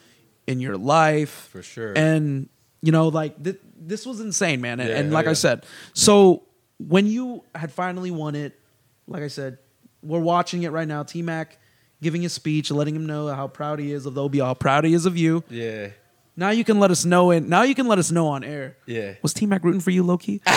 [0.46, 1.48] in your life.
[1.52, 1.92] For sure.
[1.96, 2.48] And
[2.82, 4.80] you know like th- this was insane, man.
[4.80, 6.44] And, Yeah, and like I said, so
[6.78, 8.58] when you had finally won it,
[9.06, 9.58] like I said,
[10.02, 11.02] we're watching it right now.
[11.02, 11.58] T Mac
[12.02, 14.84] giving a speech, letting him know how proud he is of the OBL, how proud
[14.84, 15.42] he is of you.
[15.48, 15.88] Yeah,
[16.36, 18.76] Now you can let us know, and now you can let us know on air.
[18.86, 19.14] yeah.
[19.22, 20.42] Was T Mac rooting for you, Loki?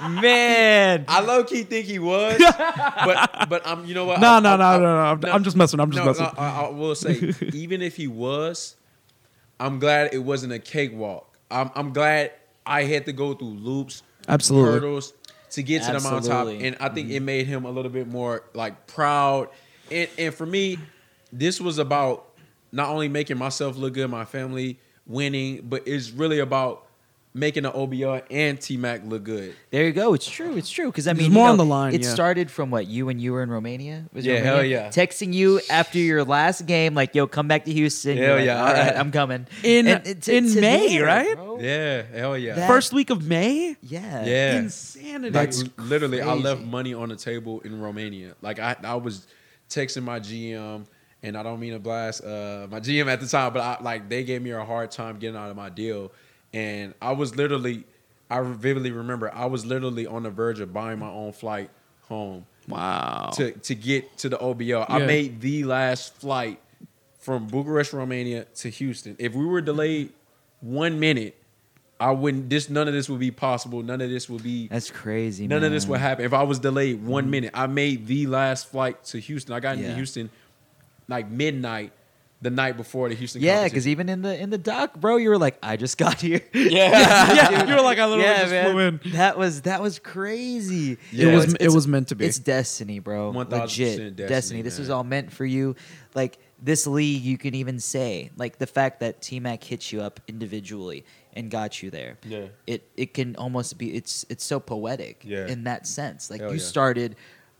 [0.00, 1.04] Man.
[1.08, 2.38] I low key think he was,
[3.04, 4.20] but but I'm you know what?
[4.20, 5.02] No, I- no, I- no, I- no, no.
[5.02, 5.78] I'm- I'm just messing.
[5.80, 6.24] I'm just no, messing.
[6.24, 8.76] no, I will say, even if he was,
[9.60, 11.38] I'm glad it wasn't a cakewalk.
[11.50, 12.32] I'm I'm glad
[12.66, 14.72] I had to go through loops, Absolutely.
[14.72, 15.12] hurdles
[15.50, 16.66] to get to the mountaintop, Absolutely.
[16.66, 17.24] and I think it mm-hmm.
[17.24, 19.50] made him a little bit more like proud.
[19.90, 20.78] And and for me,
[21.32, 22.26] this was about
[22.72, 26.86] not only making myself look good, my family winning, but it's really about
[27.32, 29.54] making the OBR and T Mac look good.
[29.70, 30.14] There you go.
[30.14, 30.56] It's true.
[30.56, 30.86] It's true.
[30.86, 32.12] Because I There's mean, more you on the line, It yeah.
[32.12, 34.06] started from what you and you were in Romania.
[34.12, 34.88] Was it Yeah, hell yeah.
[34.88, 38.58] Texting you after your last game, like, "Yo, come back to Houston." Hell like, yeah.
[38.66, 39.46] All right, I'm coming.
[39.62, 41.36] In- And it- to- in to May, there, right?
[41.36, 41.60] bro.
[41.60, 42.54] Yeah, hell yeah.
[42.54, 43.76] That- First week of May?
[43.82, 44.24] Yeah.
[44.24, 44.56] Yeah.
[44.58, 45.30] Insanity.
[45.30, 48.34] Like That's literally, I left money on the table in Romania.
[48.42, 49.26] Like I, I was
[49.68, 50.84] texting my GM,
[51.22, 54.08] and I don't mean to blast uh, my GM at the time, but I, like
[54.08, 56.10] they gave me a hard time getting out of my deal,
[56.52, 57.84] and I was literally,
[58.28, 61.70] I vividly remember, I was literally on the verge of buying my own flight
[62.02, 63.30] home wow.
[63.34, 64.86] to to get to the OBL.
[64.88, 66.60] I made the last flight
[67.18, 69.16] from Bucharest, Romania to Houston.
[69.18, 70.12] If we were delayed
[70.60, 71.36] one minute,
[71.98, 72.48] I wouldn't.
[72.50, 73.82] This none of this would be possible.
[73.82, 74.68] None of this would be.
[74.68, 75.46] That's crazy.
[75.46, 75.90] None of this man.
[75.90, 77.30] would happen if I was delayed one mm-hmm.
[77.30, 77.50] minute.
[77.54, 79.54] I made the last flight to Houston.
[79.54, 80.30] I got into Houston
[81.08, 81.92] like midnight
[82.42, 83.42] the night before the Houston.
[83.42, 86.20] Yeah, because even in the in the doc, bro, you were like, "I just got
[86.20, 87.32] here." Yeah.
[87.34, 88.70] Yeah, you were like, I literally yeah, just man.
[88.70, 89.00] flew in.
[89.12, 90.98] That was that was crazy.
[91.12, 91.28] Yeah.
[91.28, 92.24] It was It's- it it's- was meant to be.
[92.26, 93.32] It's destiny, bro.
[93.32, 94.62] 1000% Legit destiny, destiny.
[94.62, 94.82] This man.
[94.82, 95.76] was all meant for you.
[96.14, 100.00] Like this league, you can even say like the fact that T Mac hit you
[100.02, 102.18] up individually and got you there.
[102.26, 102.46] Yeah.
[102.66, 103.94] It it can almost be.
[103.94, 105.22] It's it's so poetic.
[105.26, 105.46] Yeah.
[105.46, 106.64] In that sense, like Hell you yeah.
[106.64, 107.16] started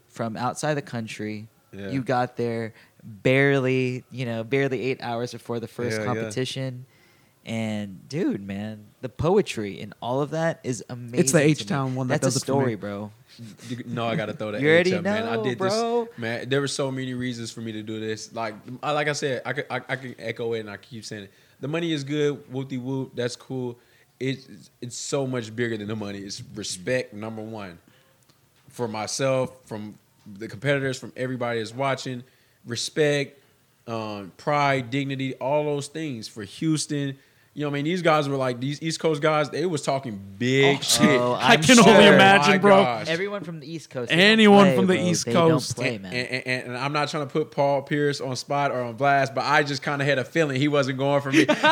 [0.08, 1.48] from outside the country.
[1.72, 1.90] Yeah.
[1.90, 6.04] You got there barely, you know, barely eight hours before the first yeah.
[6.04, 6.86] competition.
[7.46, 11.18] And dude, man, the poetry in all of that is amazing.
[11.18, 11.40] It's the.
[11.40, 12.60] H-Town one that That's does a it for me.
[12.60, 13.10] story, bro.
[13.68, 14.60] You- no, I gotta throw that.
[14.60, 15.26] You already H up, man.
[15.26, 16.04] I know, did bro.
[16.04, 16.48] this, man.
[16.48, 18.34] There were so many reasons for me to do this.
[18.34, 21.04] Like, I, like I said, I could, I, I can echo it, and I keep
[21.04, 21.32] saying it.
[21.60, 23.12] The money is good, whoopty whoop.
[23.14, 23.78] That's cool.
[24.18, 26.18] It's, it's so much bigger than the money.
[26.18, 27.78] It's respect, number one,
[28.68, 29.94] for myself, from
[30.36, 32.22] the competitors, from everybody that's watching.
[32.66, 33.40] Respect,
[33.86, 37.16] um, pride, dignity, all those things for Houston.
[37.52, 39.50] You know, what I mean, these guys were like these East Coast guys.
[39.50, 41.20] They was talking big shit.
[41.20, 42.84] Oh, I I'm can only imagine, My bro.
[42.84, 43.08] gosh.
[43.08, 44.10] Everyone from the East Coast.
[44.10, 45.02] they don't Anyone play, from the bro.
[45.04, 45.76] East They Coast.
[45.76, 46.12] don't play, and, man.
[46.14, 49.34] and, and, and I'm not trying to put Paul Pierce on spot or on blast,
[49.34, 51.38] but I just kind of had a feeling he wasn't going for me.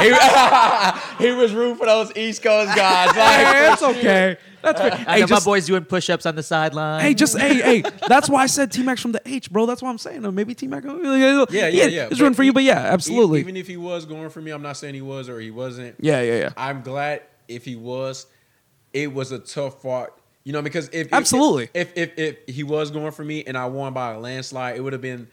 [1.19, 3.07] He, he was rooting for those East Coast guys.
[3.17, 4.37] Like, Hey, it's okay.
[4.63, 4.93] That's fair.
[4.93, 7.01] I Hey, got just- my boys doing push-ups on the sideline.
[7.01, 7.83] Hey, just hey, hey.
[8.09, 9.67] That's why I said T Max from the H, bro.
[9.67, 10.23] That's what I'm saying.
[10.35, 10.85] Maybe T Max.
[10.87, 12.07] Yeah, yeah, yeah.
[12.07, 13.41] It's But run for you, but yeah, absolutely.
[13.41, 15.97] Even if he was going for me, I'm not saying he was or he wasn't.
[16.01, 16.51] Yeah, yeah, yeah.
[16.57, 18.27] I'm glad if he was.
[18.93, 20.09] It was a tough fight.
[20.45, 21.69] you know, because if Absolutely.
[21.75, 24.77] if if, if, if he was going for me and I won by a landslide,
[24.77, 25.29] it would have been.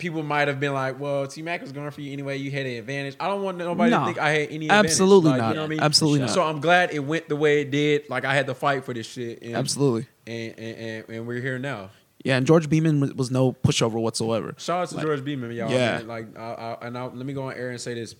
[0.00, 2.36] People might have been like, "Well, T Mac was going for you anyway.
[2.38, 4.00] You had an advantage." I don't want nobody No.
[4.00, 4.66] to think I had any.
[4.66, 4.90] advantage.
[4.90, 5.48] Absolutely Like, not.
[5.50, 5.80] You know what I mean?
[5.80, 6.30] Absolutely not.
[6.30, 8.08] So I'm glad it went the way it did.
[8.10, 9.42] Like I had to fight for this shit.
[9.42, 10.06] And, Absolutely.
[10.26, 11.90] And and, and and we're here now.
[12.24, 14.54] Yeah, and George Beamon was- was no pushover whatsoever.
[14.58, 15.70] Shout out to Like- George Beamon, y'all.
[15.70, 15.98] Yeah.
[15.98, 16.06] Man.
[16.08, 16.42] Like, I,
[16.80, 18.14] I, and I, let me go on air and say this: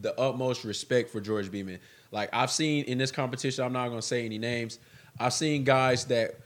[0.00, 1.78] the utmost respect for George Beamon.
[2.10, 4.78] Like, I've seen in this competition, I'm not going to say any names.
[5.20, 6.36] I've seen guys that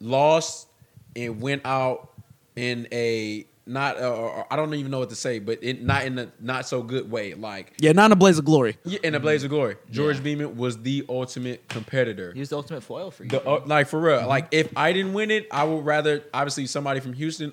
[0.00, 0.68] lost
[1.16, 2.10] and went out
[2.58, 6.18] in a not, uh, I don't even know what to say, but in, not in
[6.18, 7.34] a not so good way.
[7.34, 8.78] Like, Yeah, not in a blaze of glory.
[8.84, 9.76] yeah, in a blaze of glory.
[9.90, 12.32] George Beamon was the ultimate competitor.
[12.32, 13.28] He was the ultimate foil for you.
[13.30, 16.64] The, uh, like for real, like if I didn't win it, I would rather obviously
[16.66, 17.52] somebody from Houston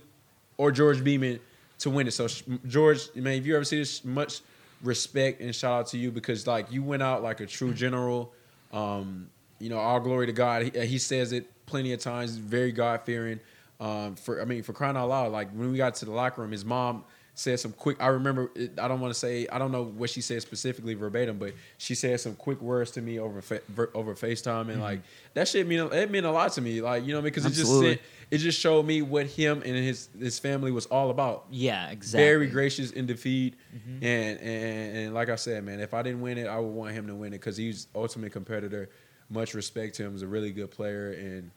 [0.58, 1.40] or George Beamon
[1.80, 2.12] to win it.
[2.12, 4.40] So sh- George, man, if you ever see this, much
[4.82, 8.34] respect and shout out to you because like you went out like a true general.
[8.72, 9.30] Um,
[9.60, 10.64] you know, all glory to God.
[10.74, 12.36] He, he says it plenty of times.
[12.38, 13.40] Very God fearing.
[13.80, 16.42] Um, for I mean, for crying out loud, like when we got to the locker
[16.42, 17.04] room, his mom
[17.34, 18.02] said some quick.
[18.02, 18.50] I remember.
[18.56, 19.48] It, I don't want to say.
[19.52, 23.02] I don't know what she said specifically verbatim, but she said some quick words to
[23.02, 25.02] me over fa- ver- over Facetime, and like
[25.34, 26.82] that shit mean it meant a lot to me.
[26.82, 28.00] Like you know, because it just sent,
[28.32, 31.46] it just showed me what him and his his family was all about.
[31.52, 32.26] Yeah, exactly.
[32.26, 33.56] Very gracious in defeat,
[34.02, 36.94] and, and and like I said, man, if I didn't win it, I would want
[36.94, 38.90] him to win it because he's ultimate competitor.
[39.30, 40.14] Much respect to him.
[40.14, 41.52] He's a really good player, and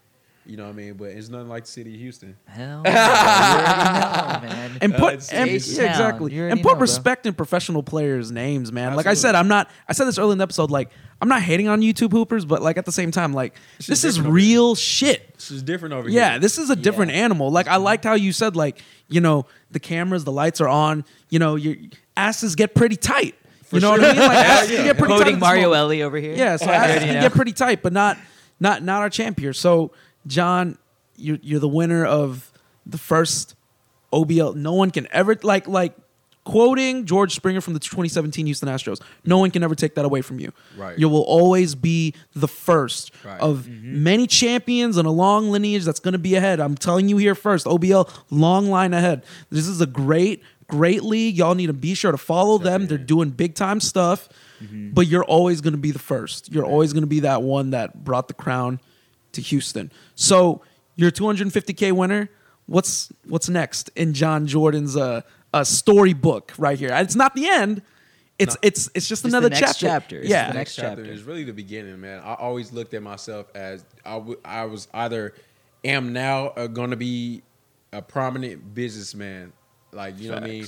[0.48, 0.94] you know what I mean.
[0.94, 2.36] But it's nothing like the city of Houston.
[2.46, 4.78] Hell, no, you already know, man.
[4.80, 6.80] and Uh, put it's- and, yeah, exactly and put know, bro.
[6.80, 8.94] respect in professional players' names, man.
[8.96, 9.70] Like I said, I'm not.
[9.88, 10.70] I said this early in the episode.
[10.70, 10.90] Like
[11.20, 14.04] I'm not hating on YouTube hoopers, but like at the same time, like It's this
[14.04, 15.34] is different over real shit.
[15.34, 16.32] This is different over Yeah, here.
[16.34, 17.50] Yeah, this is a different animal.
[17.50, 21.04] Like I liked how you said, like you know, the cameras, the lights are on.
[21.30, 21.76] You know, your
[22.16, 23.34] asses get pretty tight.
[23.70, 24.20] you know what I mean?
[24.20, 24.84] Like asses yeah.
[24.84, 25.12] get pretty.
[25.14, 25.78] Quoting at this Mario moment.
[25.80, 26.34] Ellie over here.
[26.34, 28.16] Yeah, so You asses already can get pretty tight, but not
[28.60, 29.52] not not our champ here.
[29.52, 29.92] So
[30.28, 30.78] John,
[31.16, 32.52] you're you're the winner of
[32.86, 33.54] the first
[34.12, 34.54] OBL.
[34.54, 35.96] No one can ever like like
[36.44, 39.02] quoting George Springer from the 2017 Houston Astros.
[39.26, 40.52] No one can ever take that away from you.
[40.78, 40.98] Right.
[40.98, 43.38] You will always be the first Right.
[43.38, 44.02] of mm-hmm.
[44.02, 46.58] many champions and a long lineage that's going to be ahead.
[46.58, 47.66] I'm telling you here first.
[47.66, 49.24] OBL long line ahead.
[49.50, 51.36] This is a great great league.
[51.36, 52.86] Y'all need to be sure to follow them.
[52.86, 54.28] They're doing big time stuff.
[54.62, 54.90] Mm-hmm.
[54.90, 56.52] But you're always going to be the first.
[56.52, 58.80] You're always going to be that one that brought the crown
[59.32, 59.90] to Houston.
[60.14, 60.62] So
[60.96, 62.28] you're 250k winner.
[62.66, 65.22] What's what's next in John Jordan's uh,
[65.52, 66.90] uh storybook right here?
[66.92, 67.82] It's not the end.
[68.38, 69.86] It's it's it's just, Just another the next chapter.
[69.86, 70.20] chapter.
[70.20, 70.48] It's Yeah.
[70.48, 71.12] the next chapter chapter.
[71.12, 72.20] is really the beginning, man.
[72.20, 75.34] I always looked at myself as I, w- I was either
[75.84, 77.42] am now uh, going to be
[77.92, 79.52] a prominent businessman,
[79.92, 80.66] like you know what I mean.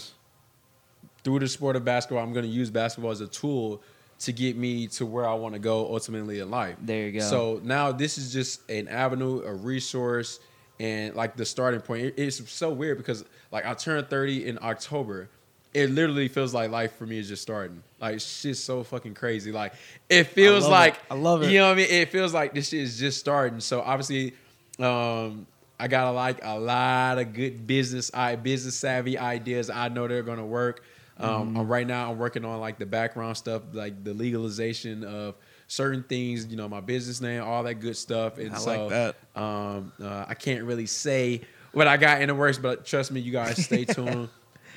[1.22, 3.82] Through the sport of basketball, I'm going to use basketball as a tool
[4.21, 6.77] to get me to where I want to go ultimately in life.
[6.81, 7.21] There you go.
[7.21, 10.41] So now this is just an avenue, a resource,
[10.79, 12.05] and like the starting point.
[12.07, 15.29] It- it's so weird because like I turned 30 in October.
[15.73, 17.83] It literally feels like life for me is just starting.
[18.01, 19.53] Like shit's so fucking crazy.
[19.53, 19.73] Like
[20.09, 20.71] it feels it.
[20.71, 21.51] like I love it.
[21.51, 21.87] You know what I mean?
[21.91, 23.61] It feels like this shit is just starting.
[23.61, 24.35] So obviously,
[24.81, 25.47] um,
[25.79, 29.71] I got like a lot of good business, I business savvy ideas.
[29.71, 30.83] I know they're gonna work.
[31.21, 31.66] Um, Mm-hmm.
[31.68, 35.35] right now, I'm working on like the background stuff, like the legalization of
[35.68, 36.47] certain things.
[36.47, 38.39] You know, my business name, all that good stuff.
[38.39, 39.16] And I so, like that.
[39.41, 41.43] Um, uh, I can't really say
[41.73, 44.29] what I got in the works, but trust me, you guys, stay tuned,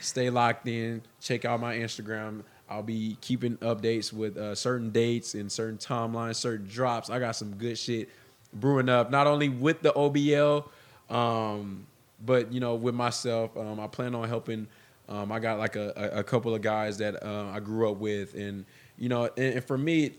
[0.01, 1.01] stay locked in.
[1.21, 2.43] Check out my Instagram.
[2.69, 7.09] I'll be keeping updates with uh, certain dates and certain timelines, certain drops.
[7.09, 8.09] I got some good shit
[8.53, 10.67] brewing up, not only with the OBL,
[11.09, 11.85] um,
[12.25, 13.55] but you know, with myself.
[13.57, 14.67] Um, I plan on helping.
[15.09, 18.35] Um, I got like a, a, couple of guys that uh, I grew up with,
[18.35, 18.65] and
[18.97, 20.11] you know, and, and for me,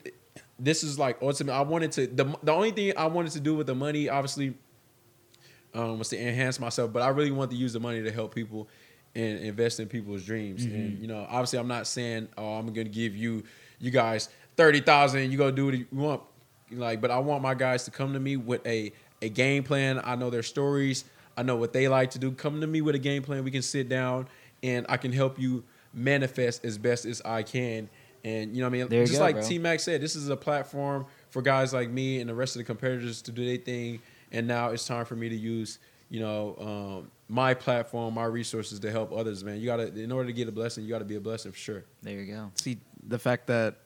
[0.58, 1.52] this is like ultimate.
[1.52, 4.54] I wanted to the the only thing I wanted to do with the money, obviously,
[5.72, 6.92] um, was to enhance myself.
[6.92, 8.68] But I really want to use the money to help people
[9.14, 10.64] and invest in people's dreams.
[10.64, 13.42] And you know, obviously, I'm not saying, oh, I'm going to give you
[13.78, 15.30] you guys thirty thousand.
[15.32, 16.22] You go do what you want.
[16.70, 20.00] Like, but I want my guys to come to me with a a game plan.
[20.04, 21.04] I know their stories.
[21.36, 22.30] I know what they like to do.
[22.30, 23.42] Come to me with a game plan.
[23.42, 24.28] We can sit down
[24.64, 25.62] and I can help you
[25.92, 27.88] manifest as best as I can.
[28.24, 28.88] And you know what I mean?
[28.88, 29.44] There Just go, like.
[29.44, 32.60] T Mac said, this is a platform for guys like me and the rest of
[32.60, 34.00] the competitors to do their thing.
[34.32, 36.56] And now it's time for me to use, you know,
[37.04, 39.60] um, my platform, my resources to help others, man.
[39.60, 41.84] You gotta in order to get a blessing, you gotta be a blessing for sure.
[42.02, 42.50] There you go.
[42.54, 43.76] See the fact that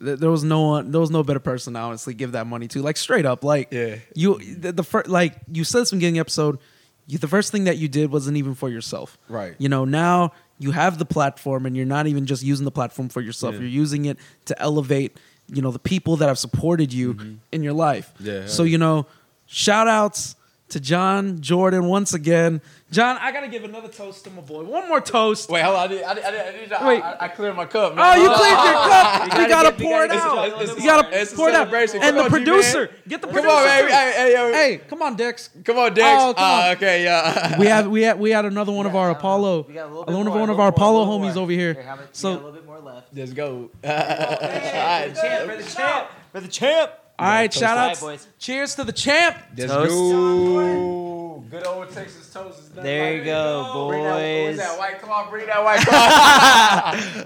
[0.00, 2.82] there was no one, there was no better person to honestly give that money to.
[2.82, 3.96] Like straight up, like Yeah.
[4.14, 6.58] you the, the first like you said this from beginning of the episode.
[7.06, 9.18] You, the first thing that you did wasn't even for yourself.
[9.28, 9.54] Right.
[9.58, 13.08] You know now you have the platform and you're not even just using the platform
[13.08, 13.54] for yourself.
[13.54, 13.60] Yeah.
[13.62, 17.72] You're using it to elevate you know the people that have supported you in your
[17.72, 18.12] life.
[18.14, 18.26] Mm-hmm.
[18.26, 18.46] Yeah.
[18.46, 19.06] So you know,
[19.46, 20.36] shout outs
[20.72, 22.60] to John Jordan once again.
[22.90, 24.64] John, I gotta give another toast to my boy.
[24.64, 25.48] One more toast.
[25.48, 25.90] Wait, hold on.
[25.90, 27.02] I need, I need, I need, I, Wait.
[27.02, 27.94] I, I cleared my cup.
[27.96, 29.20] Oh, you cleared your cup.
[29.20, 30.36] You You gotta gotta pour it out.
[30.38, 31.18] a little bit You gotta more.
[31.18, 31.72] It's a pour it out.
[31.72, 33.02] And the producer, G-Man.
[33.08, 33.48] get the producer.
[33.48, 33.88] Come on, man.
[33.88, 34.52] Hey, hey, yo.
[34.52, 35.48] Hey, come on, Dex.
[35.64, 36.22] Come on, Dex.
[36.22, 36.76] Oh, come Ah, on.
[36.76, 37.58] okay, yeah.
[37.58, 40.04] We have we had we had another one of our Apollo, We got a little
[40.04, 41.42] bit one of one of our more, Apollo homies more.
[41.44, 41.74] over here.
[41.74, 43.08] Here, how much- we got a little bit more left.
[43.14, 43.70] Let's go.
[43.82, 45.16] For champ,
[45.50, 46.90] for the champ, for the champ.
[47.22, 47.60] All right, Toast.
[47.60, 47.90] shout out.
[47.90, 48.00] outs.
[48.00, 48.26] boys.
[48.38, 49.36] Cheers to the champ.
[49.56, 49.90] Let's Toast.
[49.90, 51.44] go.
[51.50, 52.58] Good old Texas toast.
[52.60, 53.32] is done There like you this.
[53.32, 54.56] go, Bring that, boys.
[54.56, 55.30] what's that white claw?
[55.30, 57.24] Bring that white claw.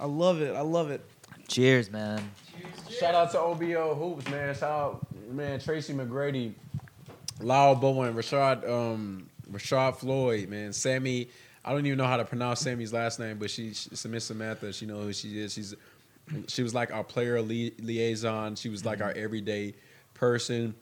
[0.00, 0.54] I love it.
[0.54, 1.00] I love it.
[1.48, 2.30] Cheers, man.
[2.90, 4.54] Shout out to OBO Hoops, man.
[4.54, 6.52] Shout out, man, Tracy McGrady,
[7.40, 11.28] Lyle Bowen, Rashad, um, Rashad Floyd, man, Sammy.
[11.64, 14.72] I don't even know how to pronounce Sammy's last name, but she, she Miss Samantha.
[14.72, 15.52] She knows who she is.
[15.54, 15.74] She's
[16.48, 18.54] she was like our player li- liaison.
[18.56, 19.08] She was like mm-hmm.
[19.08, 19.74] our everyday
[20.14, 20.74] person.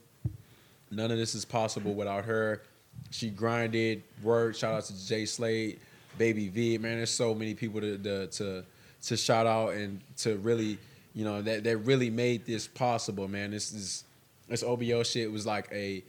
[0.90, 2.62] None of this is possible without her.
[3.11, 4.59] She grinded, worked.
[4.59, 5.78] Shout out to Jay Slade,
[6.18, 6.78] Baby V.
[6.78, 8.64] Man, there's so many people to to to,
[9.03, 10.78] to shout out and to really,
[11.14, 13.28] you know, that that really made this possible.
[13.28, 14.05] Man, this is
[14.49, 16.03] this OBO shit was like a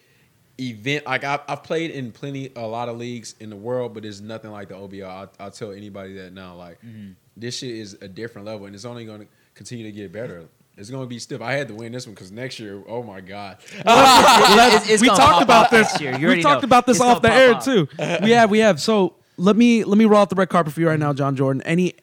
[0.59, 1.05] event.
[1.05, 4.21] Like I've, I've played in plenty, a lot of leagues in the world, but there's
[4.21, 5.05] nothing like the OBO.
[5.05, 6.55] I'll, I'll tell anybody that now.
[6.55, 7.11] Like mm-hmm.
[7.39, 10.45] This shit is a different level, and it's only going to continue to get better.
[10.77, 11.41] It's going to be stiff.
[11.41, 15.07] I had to win this one because next year, oh my god, It's- it's we
[15.09, 15.99] talked about this.
[15.99, 16.15] year.
[16.17, 16.67] You We talked know.
[16.67, 17.88] about this It's off the air pop too.
[18.23, 18.79] We have, we have.
[18.79, 21.35] So let me let me roll out the red carpet for you right now, John
[21.35, 21.61] Jordan.
[21.63, 21.93] Any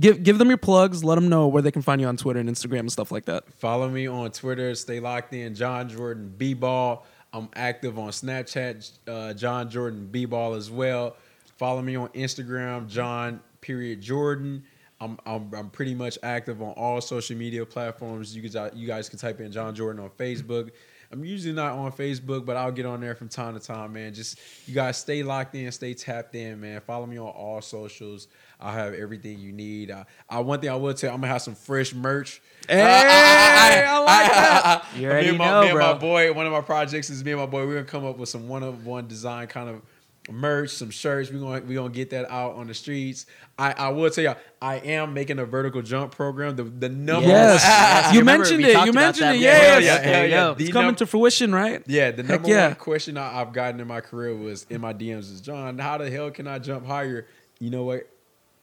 [0.00, 1.04] give give them your plugs.
[1.04, 3.24] Let them know where they can find you on Twitter and Instagram and stuff like
[3.26, 3.44] that.
[3.58, 4.74] Follow me on Twitter.
[4.74, 5.54] Stay locked in.
[5.54, 7.04] John Jordan B Ball.
[7.32, 8.90] I'm active on Snapchat.
[9.06, 11.16] Uh, John Jordan B Ball as well.
[11.56, 12.88] Follow me on Instagram.
[12.88, 14.64] John period Jordan.
[15.00, 18.34] I'm, I'm I'm pretty much active on all social media platforms.
[18.34, 20.70] You guys you guys can type in John Jordan on Facebook.
[21.14, 24.14] I'm usually not on Facebook, but I'll get on there from time to time, man.
[24.14, 26.80] Just you guys stay locked in, stay tapped in, man.
[26.80, 28.26] Follow me on all socials.
[28.60, 29.92] I have everything you need.
[29.92, 32.42] I, I one thing I will tell, you, I'm gonna have some fresh merch.
[32.68, 34.84] Hey, I like that.
[34.96, 37.32] You me and my, know, me and my boy, one of my projects is me
[37.32, 37.66] and my boy.
[37.66, 39.82] We're gonna come up with some one of one design kind of
[40.30, 41.30] merch, some shirts.
[41.30, 43.26] We're gonna we gonna get that out on the streets.
[43.58, 46.56] I, I will tell you, I am making a vertical jump program.
[46.56, 48.86] The the number Yes, one, you remember mentioned we it.
[48.86, 49.32] You mentioned it.
[49.34, 49.42] before.
[49.42, 49.62] Yes.
[49.70, 50.54] Hell yeah, There hell yeah.
[50.64, 51.82] It's coming num- to fruition, right?
[51.86, 52.68] yeah, the number yeah.
[52.68, 55.98] one question I, I've gotten in my career was in my DMs is John, how
[55.98, 57.26] the hell can I jump higher?
[57.60, 58.08] You know what?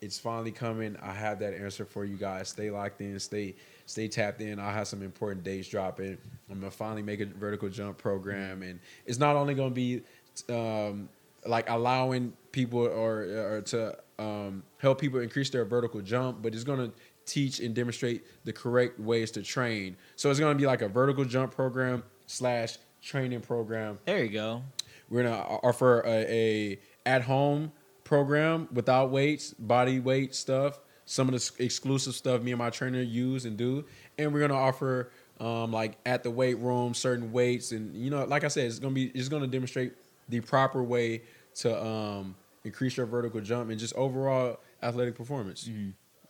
[0.00, 0.96] It's finally coming.
[1.00, 2.48] I have that answer for you guys.
[2.48, 3.20] Stay locked in.
[3.20, 3.54] Stay
[3.86, 4.58] stay tapped in.
[4.58, 6.18] I have some important dates dropping.
[6.50, 10.02] I'm gonna finally make a vertical jump program, and it's not only gonna be
[10.48, 11.08] um,
[11.46, 16.64] like allowing people or or to um, help people increase their vertical jump, but it's
[16.64, 16.92] gonna
[17.24, 19.96] teach and demonstrate the correct ways to train.
[20.16, 24.62] So it's gonna be like a vertical jump program slash training program There you go.
[25.08, 27.72] we're gonna offer a, a at home
[28.04, 33.02] program without weights, body weight stuff, some of the exclusive stuff me and my trainer
[33.02, 33.84] use and do,
[34.18, 38.24] and we're gonna offer um, like at the weight room certain weights, and you know,
[38.24, 39.94] like I said, it's gonna be it's gonna demonstrate
[40.28, 41.22] the proper way
[41.56, 45.68] to um, increase your vertical jump and just overall athletic performance.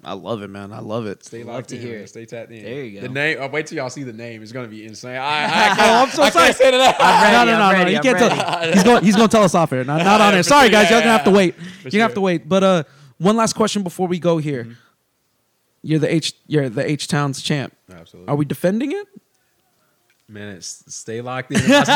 [0.05, 0.73] I love it, man.
[0.73, 1.25] I love it.
[1.25, 2.09] Stay locked to in, hear it.
[2.09, 2.65] Stay tapped in.
[2.65, 3.07] There you go.
[3.07, 3.39] The name.
[3.41, 4.43] Oh, wait till y'all see the name.
[4.43, 5.15] It's gonna be insane.
[5.17, 6.45] I, I can't, Oh, I'm so I sorry.
[6.47, 6.97] can't say that.
[6.99, 7.91] I'm ready, no, no, I'm no, ready, no.
[7.91, 8.35] You I'm can't ready.
[8.41, 8.73] tell.
[8.73, 9.05] He's going.
[9.05, 9.85] He's going to tell us off air.
[9.85, 10.43] Not, not on Yeah, air.
[10.43, 10.73] for Sorry, sure.
[10.73, 10.91] guys.
[10.91, 11.55] You're gonna have to wait.
[11.85, 12.49] You're gonna have to wait.
[12.49, 12.83] But uh,
[13.19, 14.77] one last question before we go here.
[15.83, 16.33] You're the H.
[16.49, 17.73] You're the H Towns champ.
[17.93, 18.29] Absolutely.
[18.29, 19.07] Are we defending it?
[20.33, 21.59] Man, it's, stay locked in.
[21.59, 21.95] stay locked in.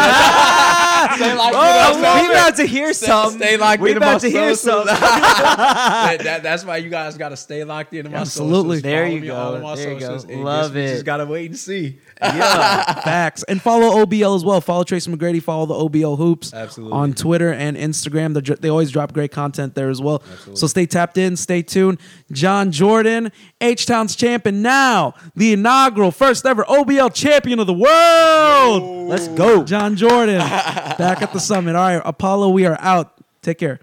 [1.54, 3.38] Oh, we about to hear Stay- something.
[3.40, 3.96] Stay locked we in.
[3.96, 4.94] about to hear something.
[4.94, 8.10] that, that- that's why you guys got to stay locked in.
[8.10, 8.76] My Absolutely.
[8.76, 8.82] Socials.
[8.82, 9.36] There Follow you me go.
[9.36, 10.06] on All of my There you go.
[10.42, 10.88] Love guess we it.
[10.92, 11.98] Just gotta wait and see.
[12.20, 13.00] Yeah.
[13.02, 13.42] Facts.
[13.44, 14.60] And follow OBL as well.
[14.60, 15.42] Follow Tracy McGrady.
[15.42, 16.96] Follow the OBL Hoops Absolutely.
[16.96, 18.34] on Twitter and Instagram.
[18.34, 20.22] They, they always drop great content there as well.
[20.54, 21.36] So stay tapped in.
[21.36, 21.98] Stay tuned.
[22.32, 27.74] John Jordan, H Town's champ, and now the inaugural first ever OBL champion of the
[27.74, 29.08] world.
[29.08, 29.62] Let's go.
[29.64, 30.38] John Jordan
[30.98, 31.76] back at the summit.
[31.76, 33.12] All right, Apollo, we are out.
[33.42, 33.80] Take care.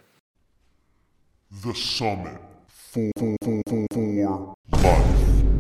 [1.64, 5.53] The Summit for, for, for, for, for life.